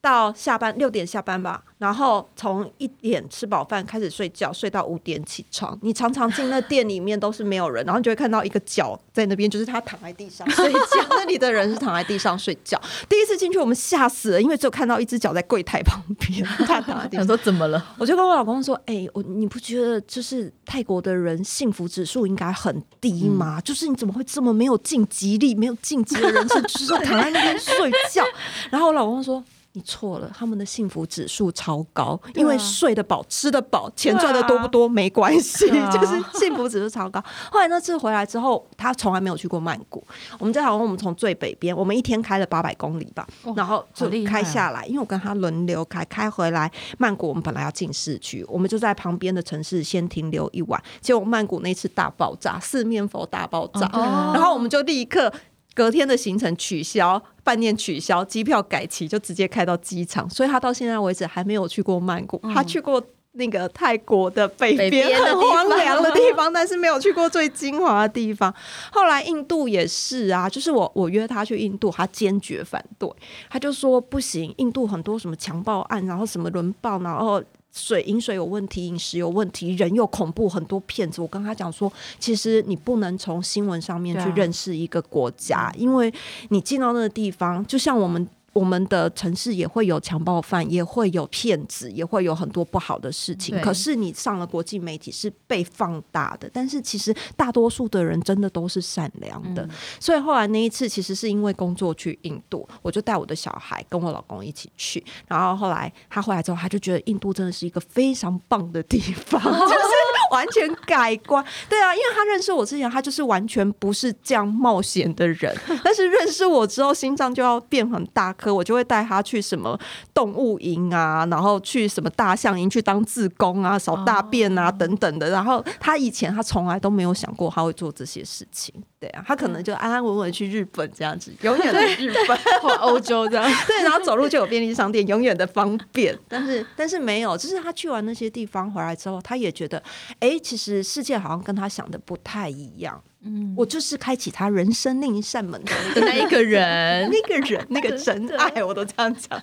[0.00, 5.76] 到下班六点下班吧，然后从一点吃饱饭开始睡觉，睡到五点起床。
[5.82, 10.78] 你常常进那店里面都是没有人，然后你就会看到一个脚在那边，就是他躺在地上 睡觉。
[11.10, 12.80] 那里的人是躺在地上睡觉。
[13.08, 16.44] 第一次进去我们吓死了，因为只有看到一只脚在柜台旁边。
[16.64, 17.84] 他躺在地上，说怎么了？
[17.98, 23.58] 我就跟我老公说：“哎、欸，我你不觉得就是泰国的人幸福指数应该很低吗？
[23.58, 28.24] 嗯、就是你怎么会这么没有晋级力，没有晋级的人生，就是躺在那边睡觉？”
[28.70, 29.42] 然后我老公说。
[29.78, 37.22] 你错了，他们的幸福指数超高，因为睡得饱、吃得饱，钱赚得多不多没关系，啊、 就是幸福指数超高。
[37.52, 40.04] 后来那次回来之后，他从来没有去过曼谷。
[40.40, 47.28] 我们在好像我们从最北边，我们一天开了八百公里吧，哦、然后就开下来，因为我跟他轮流开，开回来曼谷。
[47.28, 50.82] 我们本来要进市区，我们就在旁边的城市先停留一晚。
[51.00, 55.32] 结果曼谷那次大爆炸，四面佛大爆炸，哦、然后我们就立刻。
[55.78, 60.28] 隔天的行程取消，饭店取消，机票改期，就直接开到机场。
[60.28, 63.00] 所以他到现在为止还没有去过曼谷，嗯、他去过
[63.34, 68.52] 那个泰国的北边很荒凉的地方，但是没有去过最精华的地方。
[68.90, 73.08] 后来印度也是啊，就是我我约他去印度，他坚决反对，
[73.48, 77.40] 他就说不行，印度很多什么强暴案，然后什么轮暴，然后。
[77.72, 81.20] 水饮水有问题，饮食有问题，人又恐怖，很多骗子。
[81.20, 86.12] 我跟他讲说，其实你不能从新闻上面去认识一个国家，啊、因为
[86.48, 88.28] 你进到那个地方，就像我们。
[88.58, 93.54] 我们的城市也会有强暴犯，也会有骗子，也会有很多不好的事情。
[93.54, 99.62] 对可是你上了国际媒体是被放大的，但是其实大多数的人真的都是善良的。
[99.62, 105.04] 嗯、所以后来那一次，其实是因为工作去印度，我就带我的小孩跟我老公一起去。
[105.28, 109.94] 然后后来他回来之后，他就觉得印度真的是一个非常棒的地方， 就是
[110.30, 111.44] 完全改观。
[111.68, 118.54] 对啊，因为他认识我之前，他就是完全不是这样冒险的人， 但是认识我之后，心脏就要变很大颗。
[118.54, 119.78] 我就会带他去什么
[120.12, 125.30] 动物营啊，然后去什么大象营去当志工啊，扫大便啊等等的。
[125.30, 133.44] 然后他以前他从来都没有想过他会做这些事情，对啊，他可能就安安稳稳去日本这样子，永远的日本 或欧洲这样。
[133.66, 136.18] 对，然后走路就有便利商店，永远的方便。
[136.26, 139.82] 但是 但是没有，就是他去完那些地方回来之后，他也觉得，
[140.18, 143.00] 哎，其实世界好像跟他想的不太一样。
[143.24, 149.40] 嗯，我就是开启他人生另一扇门的 那一个人，那个人， 那个真爱，我都这样讲。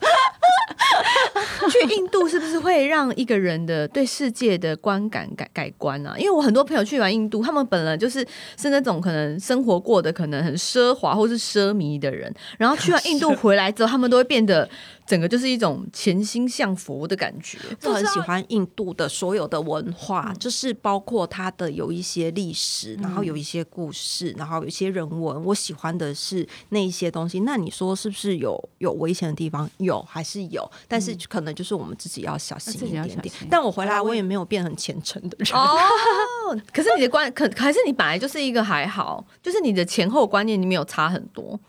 [1.70, 6.16] 去印度是不是会让一个人的对世界的观感改改观啊？
[6.18, 8.26] 因为我很多朋友去完印度，他们本来就是
[8.58, 14.70] 是那种可能生活过得可能很奢华或是奢靡的人，然后去完印度回来之后，他们都会变得。
[15.06, 25.44] 整个就是一种潜心向佛的感觉，我很喜欢印度的所有的文化，嗯、就是包括它的有一些历史，然后有一些故事，然后有一些人文。
[25.46, 27.42] 我喜欢的是那一些东西。
[27.42, 29.70] 那你说是不是有有危险的地方？
[29.78, 30.70] 有还是有？
[30.88, 33.34] 但是可能就是我们自己要小心一点点。
[33.50, 35.78] 但我回来我也没有变很虔诚的人哦。
[36.74, 41.60] 可是你的观可还是你本来就是一个还好，就是你的前后观念你没有差很多。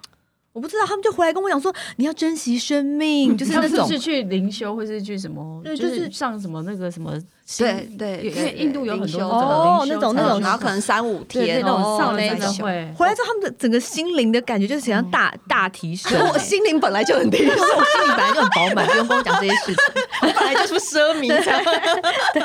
[0.57, 7.13] 我不知道，他们就回来跟我讲说，你要珍惜生命， 就是那种是去灵修，或是去什么，就是上什么那个什么。
[7.59, 16.13] 对对，因为印度有很多哦，那种那种，然后可能三五天那种上那种会回来之后，他们的整个心灵的感觉就是想要大大提升。
[16.33, 19.77] 我心灵本来就很提升， 我心灵本来就很饱满，不用跟我讲这些事情，
[20.23, 21.29] 我本来就是奢靡。
[21.29, 22.43] 对，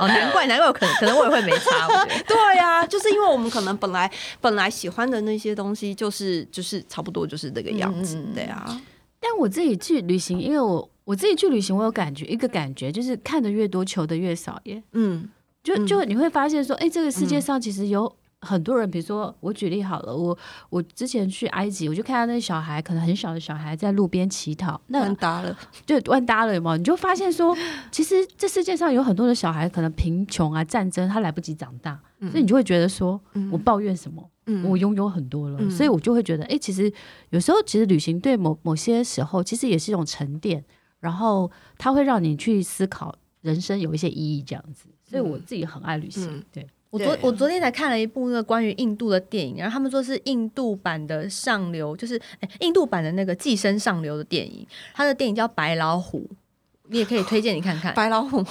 [0.00, 1.86] 哦，难怪难怪，可能可能我也会没差。
[2.26, 4.10] 对呀，就是因为我们可能本来
[4.40, 8.16] 本来喜欢的那些东西，就是就是差不多就是这个样子。
[8.34, 8.80] 对啊，
[9.20, 10.88] 但我自己去旅行，因为我。
[11.04, 14.82] 我自己去旅行，我有感觉，一个感觉就是看的越多，求的越少耶。
[14.92, 15.28] 嗯，
[15.62, 20.36] 就就你会发现说，哎、欸，这个世界上其实有很多人，比如说我举例好了，我
[20.70, 26.76] 我之前去埃及，我就看到那小孩，可能很小的小孩在路边乞讨，那完搭了，就完搭了嘛。
[26.76, 27.56] 你就发现说，
[27.92, 34.26] 其实这世界上有很多的小孩，可能贫穷啊、战争，他来不及长大，嗯、所以你就会觉得说，我抱怨什么？
[34.46, 36.90] 嗯、我拥有很多了，嗯、所以我就会觉得，哎、欸，其实
[37.30, 40.64] 有时候其实旅行对某某些时候，其实也是一种沉淀。
[41.04, 44.86] 然后它会让你去思考人生有一些意义这样子。
[45.06, 46.26] 所以我自己很爱旅行。
[46.26, 54.66] 嗯、对我昨我昨天才看了一部那个关于印度的电影，然后他们说是印度版的上流，就是哎，印度版的那个寄生上流的电影。
[54.94, 56.20] 他的电影叫《白老虎》，
[56.88, 57.92] 你也可以推荐你看看。
[57.94, 58.42] 白老虎，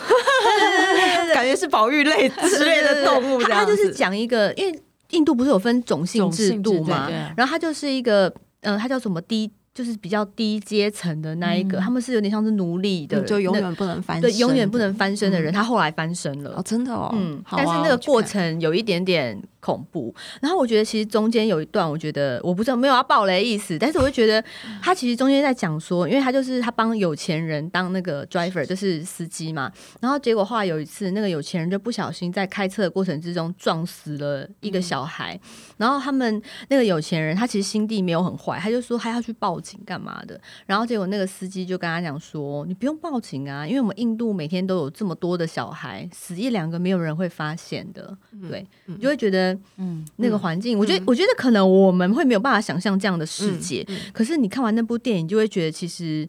[1.34, 3.66] 感觉是保育类之类的动物这样子。
[3.66, 8.28] 他就是讲一个，因为印度不是有分种姓制度嘛，然后他就是一个，
[8.62, 9.52] 嗯、呃，他叫什么低。
[9.74, 20.14] 就是比较低阶层的那一个，嗯、他们是有点像是奴隶的，就永远不能翻身，对，永远不能翻身的人，嗯、他后来翻身了，哦，真的哦，嗯，啊、但是那个过程有一点点恐怖。
[20.42, 24.44] 然后我觉得其实中间有一段，我觉得我不知道没有要爆雷的意思，但是我就觉得
[24.80, 29.72] 他其实中间在讲说，因为他就是他帮有钱人当那个 driver，就是司机嘛。
[30.00, 35.34] 然后结果后来有一次，那个有钱人就不小心在开车的过程之中撞死了一个小孩。
[35.34, 39.60] 嗯、然后他们那个有钱人他其实心地没有很坏，他就说他要去报。
[39.64, 40.38] 警干嘛的？
[40.66, 48.14] 然后结果那个司机就跟他讲说：“你不用报警啊，因为我们印度每天都有这么多的小孩，死一两个没有人会发现的。
[48.34, 53.88] 嗯”对，你就会觉得，嗯，那个环境，嗯、我觉得，我觉得可能我们会没有办法想象这样的世界。
[54.12, 56.28] 可是你看完那部电影，就会觉得其实。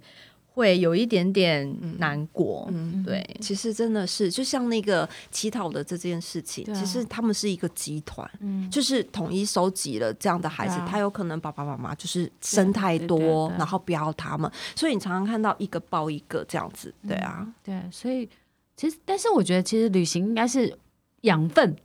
[0.55, 18.29] 会有一点点难过，嗯，对，其实真的是，就像那个乞讨的这件事情，啊、其实他们是一个集团，嗯，就是统一收集了这样的孩子，啊、他有可能爸爸妈妈就是生太多，然后不要他们，所以你常常看到一个抱一个这样子，对啊，嗯、对，所以
[18.77, 20.73] 其实，但是我觉得，其实旅行应该是
[21.23, 21.77] 养分。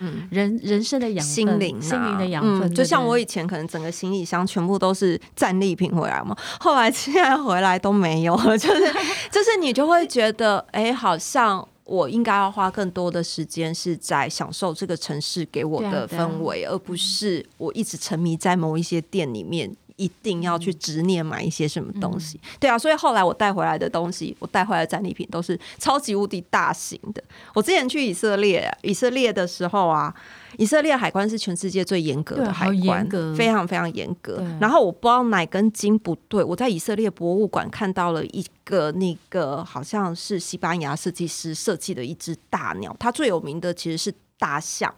[0.00, 8.80] 嗯，人人生的养分，心灵、啊、心灵的养分，嗯，就像我以前可能整个行李箱全部都是战利品回来嘛， 后来现在回来都没有了， 就是
[9.30, 19.74] 就是你就会觉得，哎、欸，好像我应该要花更多的时间是在享受这个城市给我的氛围，而不是我一直沉迷在某一些店里面。
[19.96, 27.22] 一定要去执念买一些什么东西，嗯、对啊，所以后来我带回来的东西，我带回来的战利品都是超级无敌大型的。
[27.54, 30.12] 我之前去以色列，以色列的时候啊，
[30.58, 34.44] 以色列海关是全世界最严格的海关，非常非常严格。
[34.60, 44.92] 然后我不知道哪根筋不对，我在以色列博物馆看到了一个那个好像是西班牙设计师设计的一只大鸟，它最有名的其实是大象。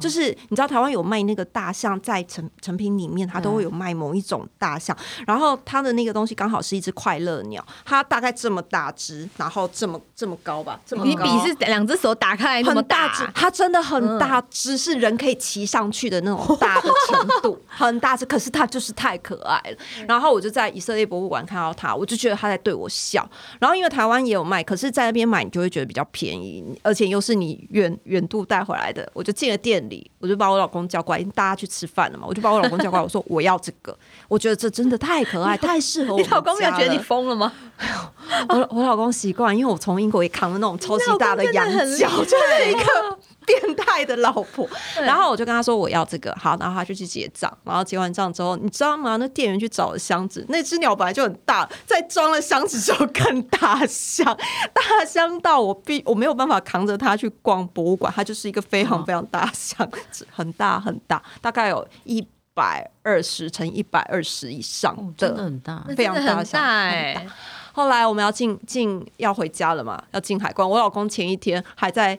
[0.00, 11.08] 就是你知道台湾有卖那个大象，在成成品里面，它都会有卖某一种大象，然后它的那个东西刚好是一只快乐鸟，它大概这么大只，然后这么这么高吧，这么高。
[11.08, 18.24] 你比是两只手打开那么大只，它真的很大只，是人可以骑上去的那种大的程度， 很大只。
[18.26, 19.76] 可是它就是太可爱了。
[20.06, 23.28] 然后我就在以色列博物馆看到它，我就觉得它在对我笑。
[23.58, 29.71] 然后因为台湾也有卖，可是在那边买你就会觉得比较便宜，而且又是你远远度带回来的，我就进了店。
[29.72, 33.96] 店里，我就把我老公叫过来，因为大家去吃饭了嘛，我就把我老公叫过来， 我说我要这个，
[34.28, 36.20] 我觉得这真的太可爱， 太适合我。
[36.20, 37.50] 你老公没有觉得你疯了吗？
[38.50, 44.68] 我我老公习惯，因为我从英国也扛了那种超级大的羊角，就是一个 变态的老婆。
[44.96, 49.16] 然后我就跟他说我要这个，好，然后他就去结账，然后结完账之后，你知道吗？
[49.16, 54.24] 那店员去找了箱子，那只鸟本来就很大，在装了箱子之后更大箱，
[54.72, 67.26] 大箱到我必我没有办法扛着它去逛博物馆，它就是一个非常非常大箱子，很大很大，大概有一百二十乘一百二十以上的，真的很大，非常大箱，哎。
[67.74, 70.68] 后来我们要进进要回家了嘛，要进海关。
[70.68, 72.18] 我老公前一天还在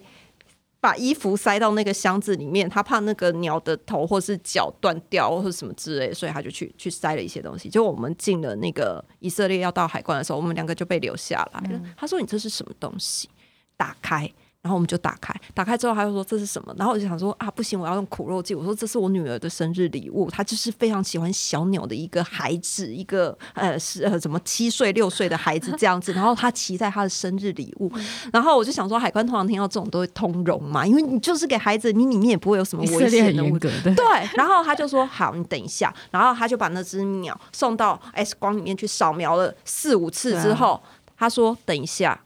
[0.83, 7.69] 把衣服塞到那个箱子里面，他怕那个鸟的头或是脚断掉或者什么之类，所以他就去去塞了一些东西。
[7.69, 11.79] 就我们进了那个以色列要到海关的时候，我们两个就被留下来了。
[11.81, 13.29] 嗯、他说：“你这是什么东西？”
[13.77, 14.29] 打开。
[14.63, 16.73] 然后我们就打开，打开之后他就说，这是什么？
[16.77, 18.55] 然后我就想说啊，不行，我要用苦肉计。
[18.55, 26.13] 我说，这是我女儿的生日礼物，她就是非常喜欢小鸟的一个孩子，一个 呃是呃什么七岁六岁的孩子这样子。
[26.13, 27.91] 然后她期待她的生日礼物，
[28.31, 33.59] 然后我就想说，海关通常听到这种都会通融嘛，因为你就是给孩子，你里面也不会有什么危险的物。
[33.59, 34.05] 对。
[34.35, 35.93] 然后他就说好，你等一下。
[36.09, 40.81] 然后他就把那只鸟送到 X 光里面去扫描了四五次之后，
[41.17, 42.17] 他说等一下。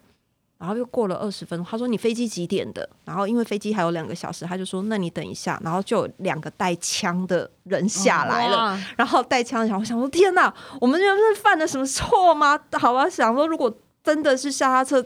[0.58, 8.58] 然后又过了二十分钟，他说：“你飞机几点的？”然后因为飞机还有两个小时，他就说：“那你等一下。”然后就有两个带枪的人下来了。
[8.58, 13.72] 哦、然后带枪的小，我想说：“天哪，我们这是犯了什么错吗？”好吧，想说如果
[14.04, 15.06] 真的是下车，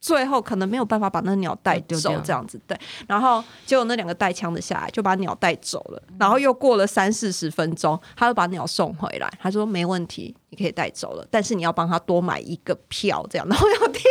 [0.00, 2.78] 最后可能没有办法把那鸟带走，这样子对。
[3.06, 6.02] 然后结果那两个带枪的下来，就把鸟带走了。
[6.18, 9.28] 然后又过了三四十分钟，他又把鸟送回来。
[9.40, 14.04] 他说：“没问题，你可以带走了，但是你要帮他多买一个票，这样。”然后又天。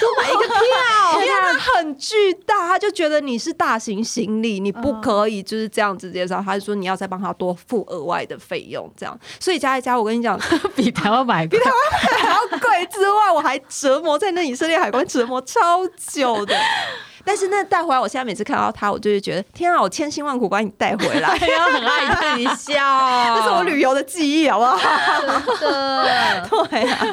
[0.00, 9.18] 多买一个票，因为它很巨大，他就觉得你是大型行李，你不可以就是这样子介绍，他就说你要再帮他多付额外的费用，这样。
[9.38, 10.40] 所以加一加，我跟你讲，
[10.74, 16.54] 比台湾买，比台湾买还要贵之外，我还折磨在那以色列海关折磨超久的。
[17.24, 24.78] 但是那带回来，我现在每次看到他，我就会觉得天啊，我千辛万苦把你带回来， 要很爱看你笑，这是我旅游的记忆，好不好？
[25.60, 27.06] 真的， 对啊，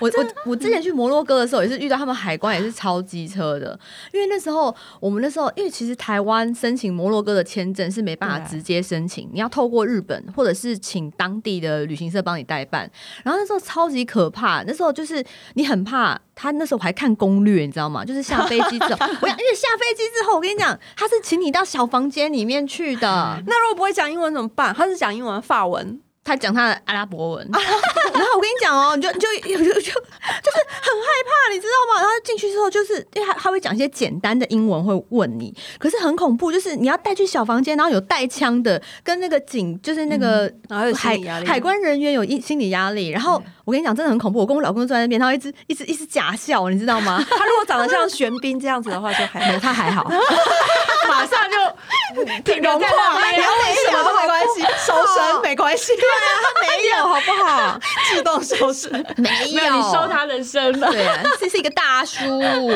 [0.00, 3.78] 我我我之前去摩洛哥的时候，也是遇到他们海关也是超机车的，
[4.12, 12.90] 因为那时候我们那时候，因为其实台湾申请摩洛哥的签证是没办法直接申请，你要透过日本或者是请当地的旅行社帮你代办，
[13.22, 15.24] 然后那时候超级可怕，那时候就是
[15.54, 16.20] 你很怕。
[16.34, 18.04] 他那时候还看攻略，你知道吗？
[18.04, 23.40] 就是下飞机之后， 我想，因为下飞机之后，我跟你讲，他是请你到小房间里面去的。
[23.46, 24.74] 那如果不会讲英文怎么办？
[24.74, 26.00] 他是讲英文、法文。
[26.24, 32.00] 他讲他的阿拉伯文，然后我跟你讲哦，你就就就就就是很害怕，你知道吗？
[32.00, 40.50] 然后进去之后，就是因为他他会讲一些简单的英文会问你，可是很恐怖，就是你要带去小房间，然后有带枪的，跟那个警，就是那个
[40.96, 43.10] 海海关人员有一心理压力。
[43.10, 44.38] 然后我跟你讲，真的很恐怖。
[44.38, 47.22] 我跟我老公坐在那边，他一直一直一直假笑，你知道吗？
[47.28, 50.04] 他如果长得像玄彬这样子的话，就还他还好，
[51.06, 55.92] 马上就 挺融化，你要问什么都没关系，收身没关系。
[56.14, 57.80] 对啊，他没有，好不好？
[58.10, 60.90] 自动收拾，没有，你收他人生了。
[60.90, 62.74] 对啊，这是一个大叔，然 后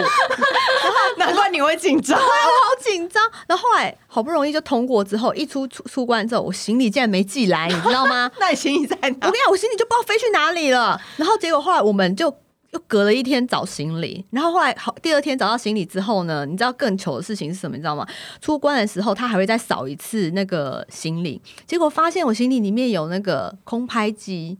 [1.16, 3.22] 难怪你会紧张， 我好紧张。
[3.46, 8.30] 然后后来好不容易就通过之后，一出出出关之后，我行李竟然没寄来，你知道吗？
[8.40, 9.26] 那你行李在哪？
[9.26, 11.00] 我跟你讲，我行李就不知道飞去哪里了。
[11.16, 12.34] 然后结果后来我们就。
[12.78, 17.76] 又隔了一天找行李，然后后来好第二天找到行李之后呢，你知道更糗的事情是什么？
[17.76, 18.06] 你知道吗？
[18.40, 24.58] 出关的时候他还会再扫一次那个行李，结果发现我行李里面有那个空拍机。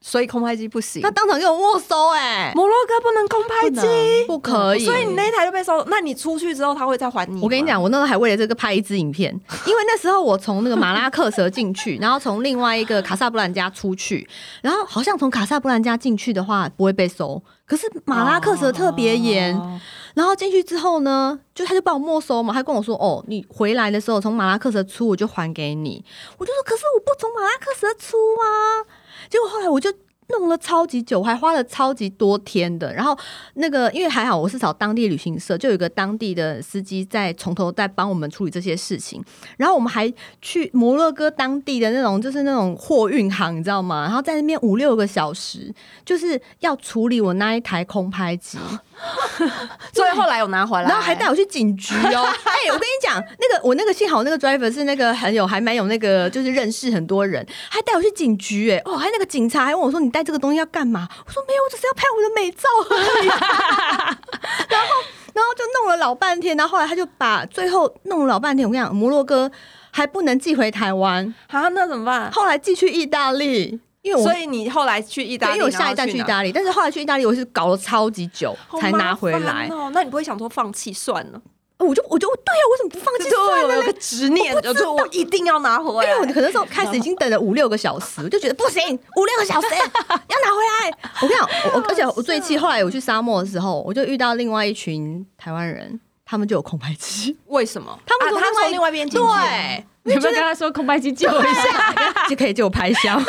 [0.00, 2.52] 所以空拍机不行，他当场给我没收哎、欸！
[2.54, 4.84] 摩洛哥不能空拍机，不可以。
[4.84, 5.84] 所以你那一台就被收。
[5.88, 7.40] 那你出去之后，他会再还你？
[7.42, 9.32] 我跟你讲，我那时候还为了这个拍一支影片，
[9.66, 14.26] 因为那时候我从那个马拉克蛇进去，然后从另外一个卡萨布兰加出去，
[14.62, 19.54] 然后好像从卡萨布兰加进去的话不会被收，可是马拉克蛇特别严。
[19.56, 19.78] 哦、
[20.14, 26.04] 然后进去之后呢，就他就把我没收嘛，他跟我说：“哦，你回来的时候从马拉克蛇出，我就还给你。”
[26.38, 28.82] 我就说：“可是我不从马拉克蛇出啊。”
[29.30, 29.92] 结果后来我就
[30.28, 32.92] 弄了超级久，还花了超级多天的。
[32.92, 33.16] 然后
[33.54, 39.24] 那个因为还好我是找当地旅行社，就有一个当地的司机在从头再帮我们处理这些事情。
[39.56, 40.12] 然后我们还
[40.42, 44.02] 去摩洛哥当地的那种就是那种货运行，你知道吗？
[44.02, 45.72] 然后在那边五六个小时，
[46.04, 48.58] 就是要处理我那一台空拍机。
[49.92, 52.24] 所以后来有拿回来，然后还带我去警局哦。
[52.44, 58.70] 哎、欸，我跟你讲，那个我那个幸好那个 driver 是那个很有还蛮有那个就是认识很多人，还带我去警局。
[58.70, 63.28] 哎，哦，还那个警察还问我说：“你带这个东西要干嘛？”我说：“没有，我只是要拍我的美照而已。
[64.68, 64.88] ”然后，
[65.34, 68.66] 然后就弄了老半天，然后后来他就把最后弄了老半天。
[68.66, 69.50] 我跟你讲，摩洛哥
[69.90, 72.30] 还不能寄回台湾啊，那怎么办？
[72.32, 73.80] 后来寄去意大利。
[74.08, 79.68] 因为所以你后来去意大利，因为我下一站去意大利，但是后来去意大利，我是搞了超级久才拿回来。
[79.70, 81.40] 哦，那你不会想说放弃算了？
[81.78, 83.76] 我就我就对呀，为什么不放弃算了？
[83.76, 86.10] 有个执念，就说我一定要拿回来。
[86.10, 88.82] 因为我可能时候开始已经等了五六个小时，我就觉得不行，
[89.14, 90.98] 五六个小时 要拿回来。
[91.22, 97.36] 我跟你讲，我而且我最气，后来我去沙漠的时候，我就遇到另外一群台湾人，他们就有空白期。
[97.46, 97.96] 为什么？
[98.04, 99.26] 他们从另外一边进去。
[99.28, 101.94] 对，你有没有跟他说空白机借我一下，
[102.28, 103.22] 就可以借我拍箱？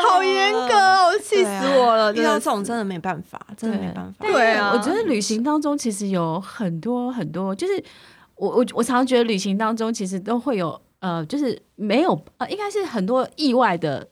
[0.00, 2.12] 好严格哦，气死我了！
[2.12, 4.26] 遇到这种真的没办法，真的没办法。
[4.26, 7.82] 对啊，我觉得旅行当中其实有很多很多，就是
[8.36, 14.06] 我我我常常觉得旅行当中其实都会有呃，就是没有呃，应该是很多意外的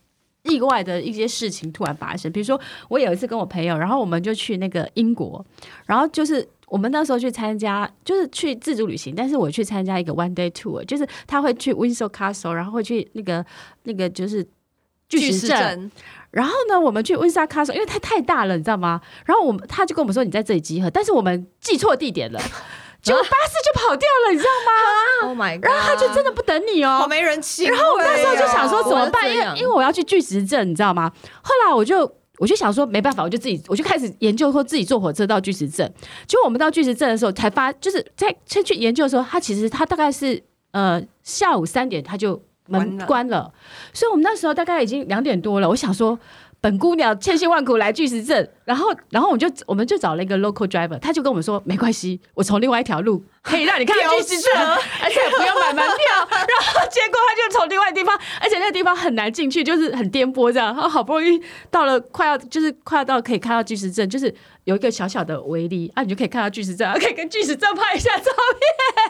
[0.45, 2.31] 意外的一些事情突然发生。
[2.33, 2.59] 比如说，
[2.89, 5.45] 我有一次跟我朋友，然后我们就去那个英国，
[5.87, 13.45] 然后就是我们那时候去参加，就是去自助旅行，但是我去参加一个 one day tour，就是他会去 Windsor Castle，然后会去那个
[13.83, 14.47] 那个就是。
[15.09, 15.91] 巨石阵，
[16.31, 18.99] 然后呢，我们去温莎卡索，因为它太大了，你知道吗？
[19.27, 22.41] 然后我们他就跟我们说，你在这里集合，但是我们记错地点了，
[23.03, 25.67] 结果巴士就跑掉了，你知道吗？Oh my god！
[25.67, 27.65] 然后他就真的不等你哦，好没人气。
[27.67, 29.31] 然后我那时候就想说怎么办？
[29.31, 31.13] 因为因为我要去巨石阵，你知道吗？
[31.43, 35.87] 后来我就我就想说没办法，我就自己我就开始研究说自己坐火车到巨石阵。
[36.27, 42.43] 结果我们到巨石阵的时候，才发就是在先去研究的时候，他其实他大概是呃下午三点他就。
[42.69, 43.53] 门关了，
[43.93, 45.69] 所以我们那时候大概已经两点多了。
[45.69, 46.17] 我想说，
[46.63, 54.53] 本姑娘千辛万苦来巨石镇，然后，然后我们就我们就找了一个 local driver，他就跟我们说，没关系，我从另外一条路 可以让你看到巨石镇，
[55.03, 56.29] 而且不用买门票。
[56.31, 60.69] 然后结果他就从另外地方，而且那个地方很难进去，就是很颠簸这样。
[60.69, 64.33] 然后好不容易到了快要就是快要到可以看到巨石镇，就是
[64.63, 68.31] 有一个小小的威力啊，你就可以看到巨石镇，可以跟巨石镇拍一下照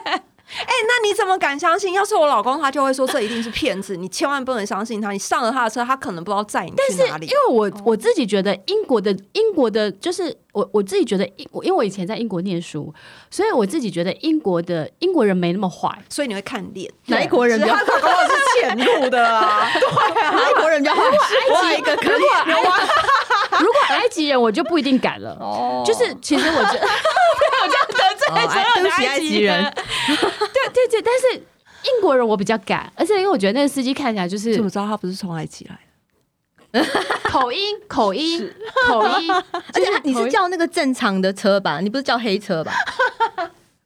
[0.05, 0.23] 片。
[0.61, 1.93] 哎、欸，那你怎么敢相信？
[1.93, 5.11] 要是我老公，他就会说这一定是骗子，你千万不能相信他。
[5.11, 7.25] 你上了他的车，他可能不知道载你去哪里。
[7.25, 12.93] 因为我我自己觉得英国的英国的，就是我我自己觉得英，因为我以前在英国念书，
[13.31, 16.91] 所以我自己觉得英国的英国人没那么坏，所以你会看脸。
[17.07, 17.73] 哪一国人比较？
[17.75, 19.67] 他搞不好是潜入的啊。
[19.73, 21.01] 对啊，哪一国人比较坏？
[21.49, 22.21] 我埃及一个可以。
[23.59, 25.37] 如果埃及人，我就不一定敢了。
[25.39, 26.87] 哦，就是其实我觉得。
[28.33, 29.71] 对不起，埃及人。
[30.07, 35.79] 对对对，但是英国人我比较敢，而且因为我觉得那个司机看起来就是怎么知道他不是从埃及来
[36.71, 36.85] 的？
[37.23, 38.51] 口音，口音，
[38.87, 39.31] 口音。
[39.73, 41.79] 而且你是叫那个正常的车吧？
[41.79, 42.71] 你不是叫黑车吧？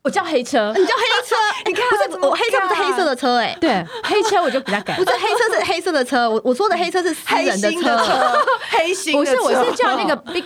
[0.04, 1.36] 我叫黑车，你叫黑车？
[1.66, 4.96] 你看，不是我黑车不是黑色的车哎，对，黑车我就比较敢。
[5.04, 7.98] 不是黑车是黑色的车，我我说的黑车是私人的车，
[8.70, 9.14] 黑心。
[9.14, 10.46] 不是，我是叫那个 Big。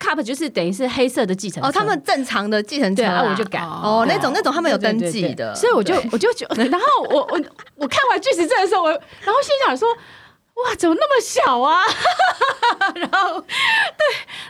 [0.00, 3.60] Cup 就是等于是黑色的继承哦，他们正常的继承车啊，我就改。
[3.60, 7.40] 哦，那种那种他们有登记的，所以我就我就觉， 然后我我
[7.76, 9.86] 我看完巨石阵的时候，我然后心想说。
[10.64, 11.82] 哇，怎么那么小啊？
[12.94, 13.46] 然后，对，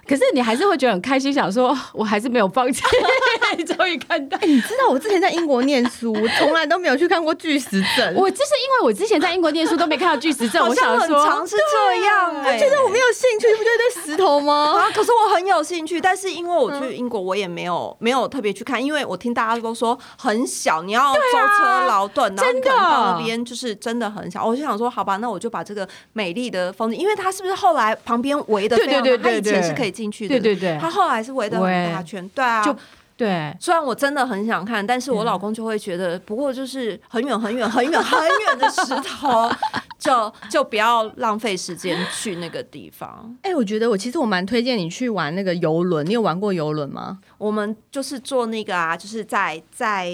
[0.09, 2.83] 可是你还是会觉得很开心，想说我还是没有放弃，
[3.67, 4.39] 终于看到。
[4.39, 8.15] 欸，你知道我之前在英国念书，从来都没有去看过巨石阵。
[8.15, 12.53] 我就是因为我之前在英国念书都没看到巨石阵，我想说常是这样，欸。
[12.55, 14.81] 我觉得我没有兴趣，你不觉得对石头吗？
[14.81, 21.21] 啊，可是我很有兴趣，但是因为我去英国，我也没有没有特别去看，因为我听大家都说很小，你要舟
[21.59, 24.45] 车劳顿，然后你可能到那边就是真的很小。
[24.45, 25.87] 我就想说，好吧，那我就把这个。
[26.13, 28.77] 美丽的风景，因为它是不是后来旁边围的？
[28.77, 30.39] 对对对，它以前是可以进去的。
[30.39, 32.29] 对对对，它后来是围的很大圈。
[32.35, 32.77] 对啊，就
[33.17, 33.55] 对。
[33.61, 39.51] 虽然我真的很想看，但是我老公就会觉得，不过就是很远很远很远很远的石头，
[40.01, 43.33] 就就不要浪费时间去那个地方。
[43.43, 46.05] 哎、欸，我觉得我其实我蛮推荐你去玩那个游轮。
[46.05, 47.19] 你有玩过游轮吗？
[47.39, 50.11] 我们就是坐那个啊，就是在在。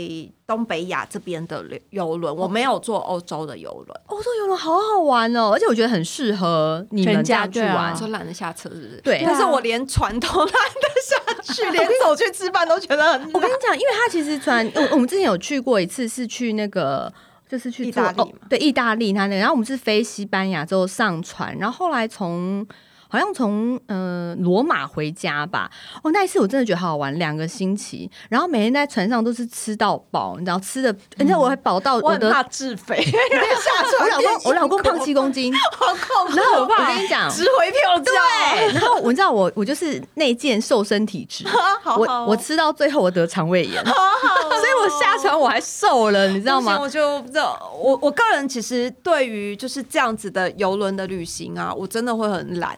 [0.46, 4.00] 东北亚这边的游轮，我没有坐欧洲的游轮。
[4.06, 7.92] 欧洲游轮好好玩哦，而且我觉得很适合你们家去玩。
[7.96, 9.00] 就懒得下车，是不是？
[9.02, 9.24] 对。
[9.26, 13.32] 但是我连船都懒得下去， 连走去吃饭都觉得很。
[13.32, 17.12] 我跟你讲，因为他其实船，我我们之前有去过一次，是去那个，
[17.48, 18.38] 就是去意大利嘛。
[18.48, 22.66] 对，意大利他那个，然后我们是飞西班牙之后上船，然后后来从。
[23.08, 25.70] 好像从呃罗马回家吧，
[26.02, 32.96] 哦，那一次我真的觉得好好玩，两个星期，然后每天在船上都是吃到饱，你知道吃的，你知道我还饱到我的怕自肥，
[34.00, 41.44] 我老公我老公胖七公斤， 好恐怖，然后我跟你讲值回票价，对，然后我知道我我就是内建瘦身体质，
[41.96, 46.78] 我我吃到最后我得肠胃炎，好好，所以我下船我还瘦了，你知道吗？
[46.80, 52.76] 我就不知道，我我个人其实对于就是这样子的游轮的旅行啊，我真的会很懒。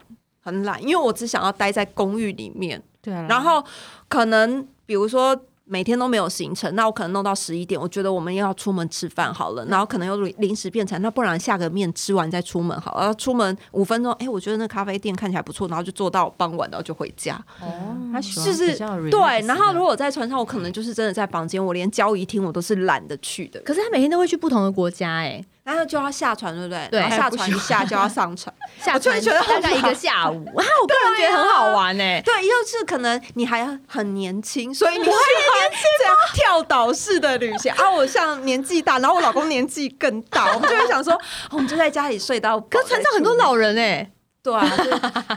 [0.49, 2.81] 很懒，因为我只想要待在公寓里面。
[3.01, 3.63] 对啦，然后
[4.07, 17.39] 可能比如说每天都没有行程，那我可能弄到十一点，我觉得我们又要出门吃饭好了，然后可能又临时变成那不然下个面吃完再出门好了，然后出门五分钟，哎，我觉得那咖啡店看起来不错，然后就坐到傍晚，然后就回家。
[17.61, 18.75] 哦，就是
[19.09, 23.61] 对，然后如果在船上，我可能就是真的在房间，我连交谊厅我都是懒得去的。
[23.61, 25.45] 可是他每天都会去不同的国家，哎。
[25.69, 26.87] 然后就要下船，对不对？
[26.89, 28.51] 对，下船一下就要上船，
[28.81, 30.43] 下船我就觉得大概一个下午。
[30.55, 32.03] 哇，我个人觉得很好玩呢。
[32.23, 37.91] 对，又是可能你还很年轻，所以你是年轻这样跳岛式的旅行啊。
[37.91, 41.15] 我像年纪大，然后我老公年纪更大， 我们就会想说，
[41.51, 42.59] 我们就在家里睡到。
[42.61, 44.09] 可是船上很多老人哎，
[44.41, 44.67] 对啊，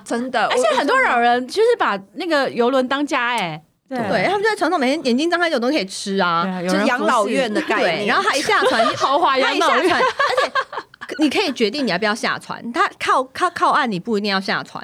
[0.02, 3.62] 真的，而且很多老人就是把那个游轮当家哎。
[3.96, 8.06] 对，他们就在船上，每天眼睛张开就有东西可以吃啊，就是养老院的概念。
[8.06, 10.52] 然后他一下船， 豪华养老院，而且
[11.18, 12.72] 你可以决定你要不要下船。
[12.72, 14.82] 他靠靠靠岸，你不一定要下船。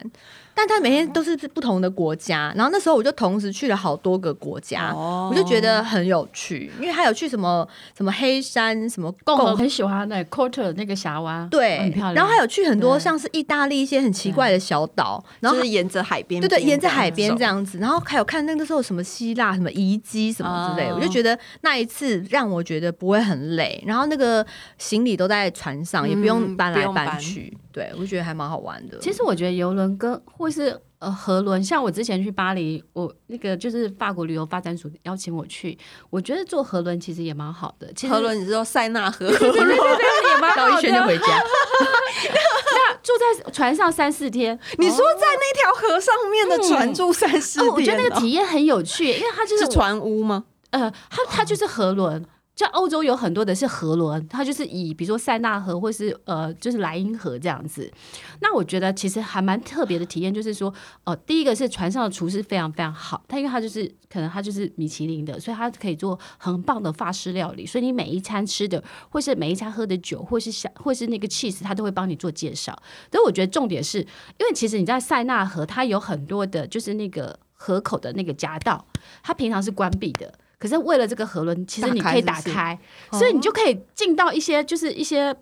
[0.59, 7.65] 但他每天都是不同的国家，然后那时候我就同时去了好多个国家，我就觉得很有趣，因为他有去什么
[7.97, 12.15] 什么黑山什么共和，很喜欢那 Quarter 那个峡湾，对，很漂亮。
[12.17, 17.79] 然后还有去很多像是意大利一些很奇怪的小岛，然后就是沿着海边，对对，沿着海边这样子。
[17.79, 23.81] 然后还有看那个时候什么希腊什么遗迹什么之类，我就觉得那一次让我觉得不会很累。
[23.87, 24.45] 然后那个
[24.77, 27.57] 行李都在船上，也不用搬来搬去。
[27.73, 28.99] 对，我觉得还蛮好玩的。
[28.99, 35.79] 其实我觉得游轮跟或是呃河轮，像我之前去巴黎，我那个就是法国旅游发展署邀请我去，
[36.11, 37.93] 我觉得坐河轮其实也蛮好的。
[37.95, 40.71] 其实河轮，你知道塞纳河，对对对，也蛮好的。
[40.71, 41.25] 绕一圈就回家。
[42.71, 50.45] 那住在船上三四天， 你说在那条河上面的船住三四天，我觉得那个体验很有趣，因为它就是船屋吗？
[50.71, 52.25] 呃，它它就是河轮。
[52.59, 57.89] 像欧洲有很多的是河轮，它就是以比如说塞纳河或是呃就是莱茵河这样子。
[58.41, 72.77] 那我觉得其实还蛮特别的体验，就是说，呃，第一个是船上的厨师非常非常好，他因为他就是可能他就是米其林的，所以他可以做很棒的法式料理，所以你每一餐吃的或是每一餐喝的酒或是想或是那个 cheese，他都会帮你做介绍。
[73.13, 78.85] 所以我觉得重点是因为其实你在塞纳河，它有很多的就是那个河口的那个夹道，
[79.23, 80.35] 它平常是关闭的。
[80.59, 82.79] 可是为了这个河轮，其实你可以打开，打开
[83.11, 85.35] 是是，所以你就可以进到一些就是一些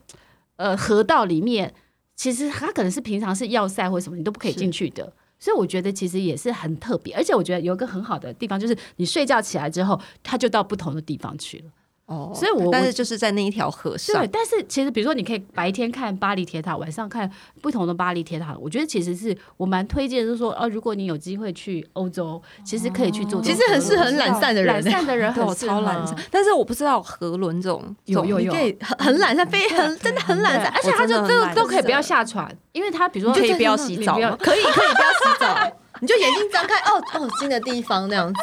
[0.56, 1.72] 呃河道里面。
[2.14, 5.12] 其实它可能是平常是要塞或什么，你都不可以进去的。
[5.38, 11.64] 所以我觉得其实也是很特别，而且我觉得有一个很好的地方，就是你睡觉起来之后，它就到不同的地方去了。
[12.06, 14.20] 哦，所以我但是就是在那一条河上。
[14.20, 17.28] 对，但是其实比如说，你可以白天看巴黎铁塔，晚上看
[17.60, 18.56] 不同的巴黎铁塔。
[18.60, 23.42] 我觉得其实是我蛮推荐，就是说，哦，如果你有机会去欧洲，其实可以去做。
[23.42, 26.16] 其实很适合懒散的人，懒散的人 很超懒散。
[26.30, 35.72] 但是我不知道河轮这种有有有，很很懒散，非很真的很懒散，而且他就都都可以不要下船，因为他比如说 可以不要洗澡，可以可以不要洗澡。
[36.00, 38.40] 你就眼睛张开，哦哦，新的地方那样子，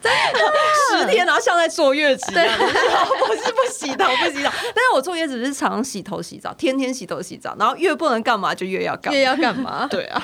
[0.00, 2.58] 真 的十天，然后像在坐月子一样。
[2.58, 9.86] 我是不洗头 不洗澡，但是我坐月子是常常洗头洗澡，天天洗头洗澡，然后越不能干嘛就越要干，越要干嘛。
[9.90, 10.22] 对啊，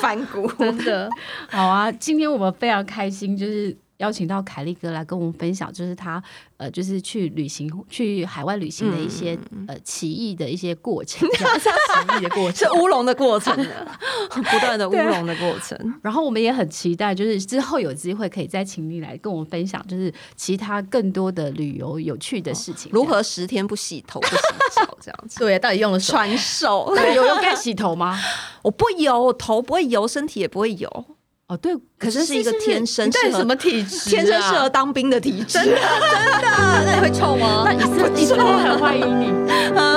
[0.00, 1.08] 反骨，真的。
[1.48, 3.76] 好啊，今天我们非常开心，就是。
[3.96, 6.22] 邀请到凯莉哥来跟我们分享，就是他
[6.58, 13.86] 呃，就是去旅行、去海外旅行的一些、嗯、呃奇异的一些过程， 奇异的过程， 是乌龙的过程的，
[14.30, 15.78] 不断的乌龙的过程。
[16.02, 24.36] 然后我们也很期待，就是之后有机会可以再请你来跟我们分享，就是其他更多的旅游有趣的事情，哦、如何十天不洗头不洗
[24.72, 25.38] 澡这样子？
[25.38, 26.94] 对，到底用了传授？
[27.14, 28.18] 有用该洗头吗？
[28.62, 31.04] 我不油，我头不会油，身体也不会油。
[31.48, 34.10] 哦，对，可是是一个天生适合什么体质？
[34.10, 36.48] 天生适合当兵的体质，真的真的。
[36.84, 37.62] 那你会臭吗？
[37.64, 39.26] 那以色以色列很欢迎你，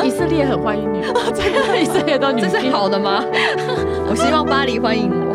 [0.08, 1.02] 以色列很欢迎你，
[1.34, 3.24] 真的以色列都女性，这是好的吗？
[4.08, 5.34] 我希望巴黎欢迎我。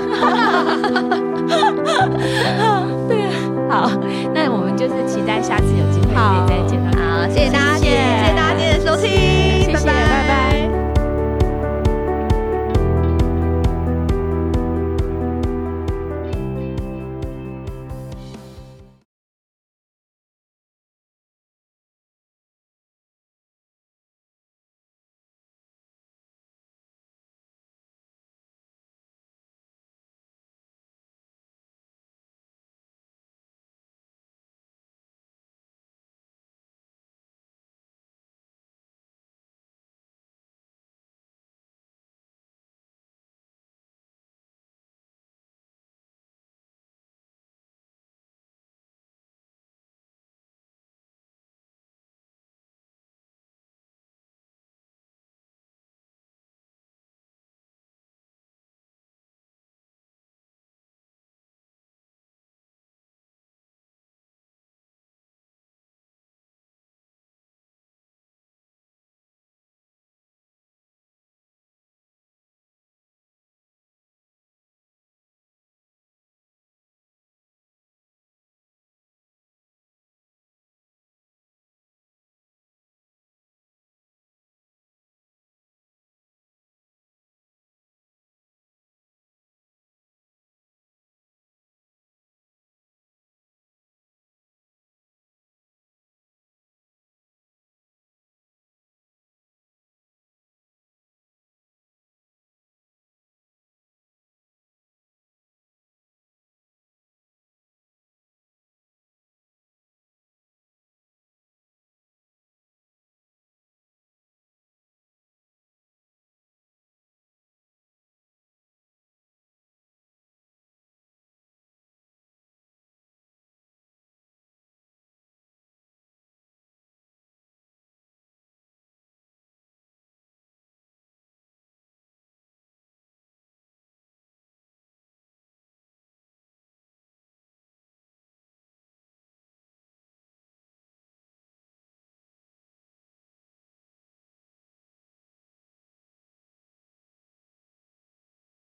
[3.08, 3.26] 对，
[3.68, 3.90] 好，
[4.32, 6.78] 那我们就是期待下次有机会可以再见。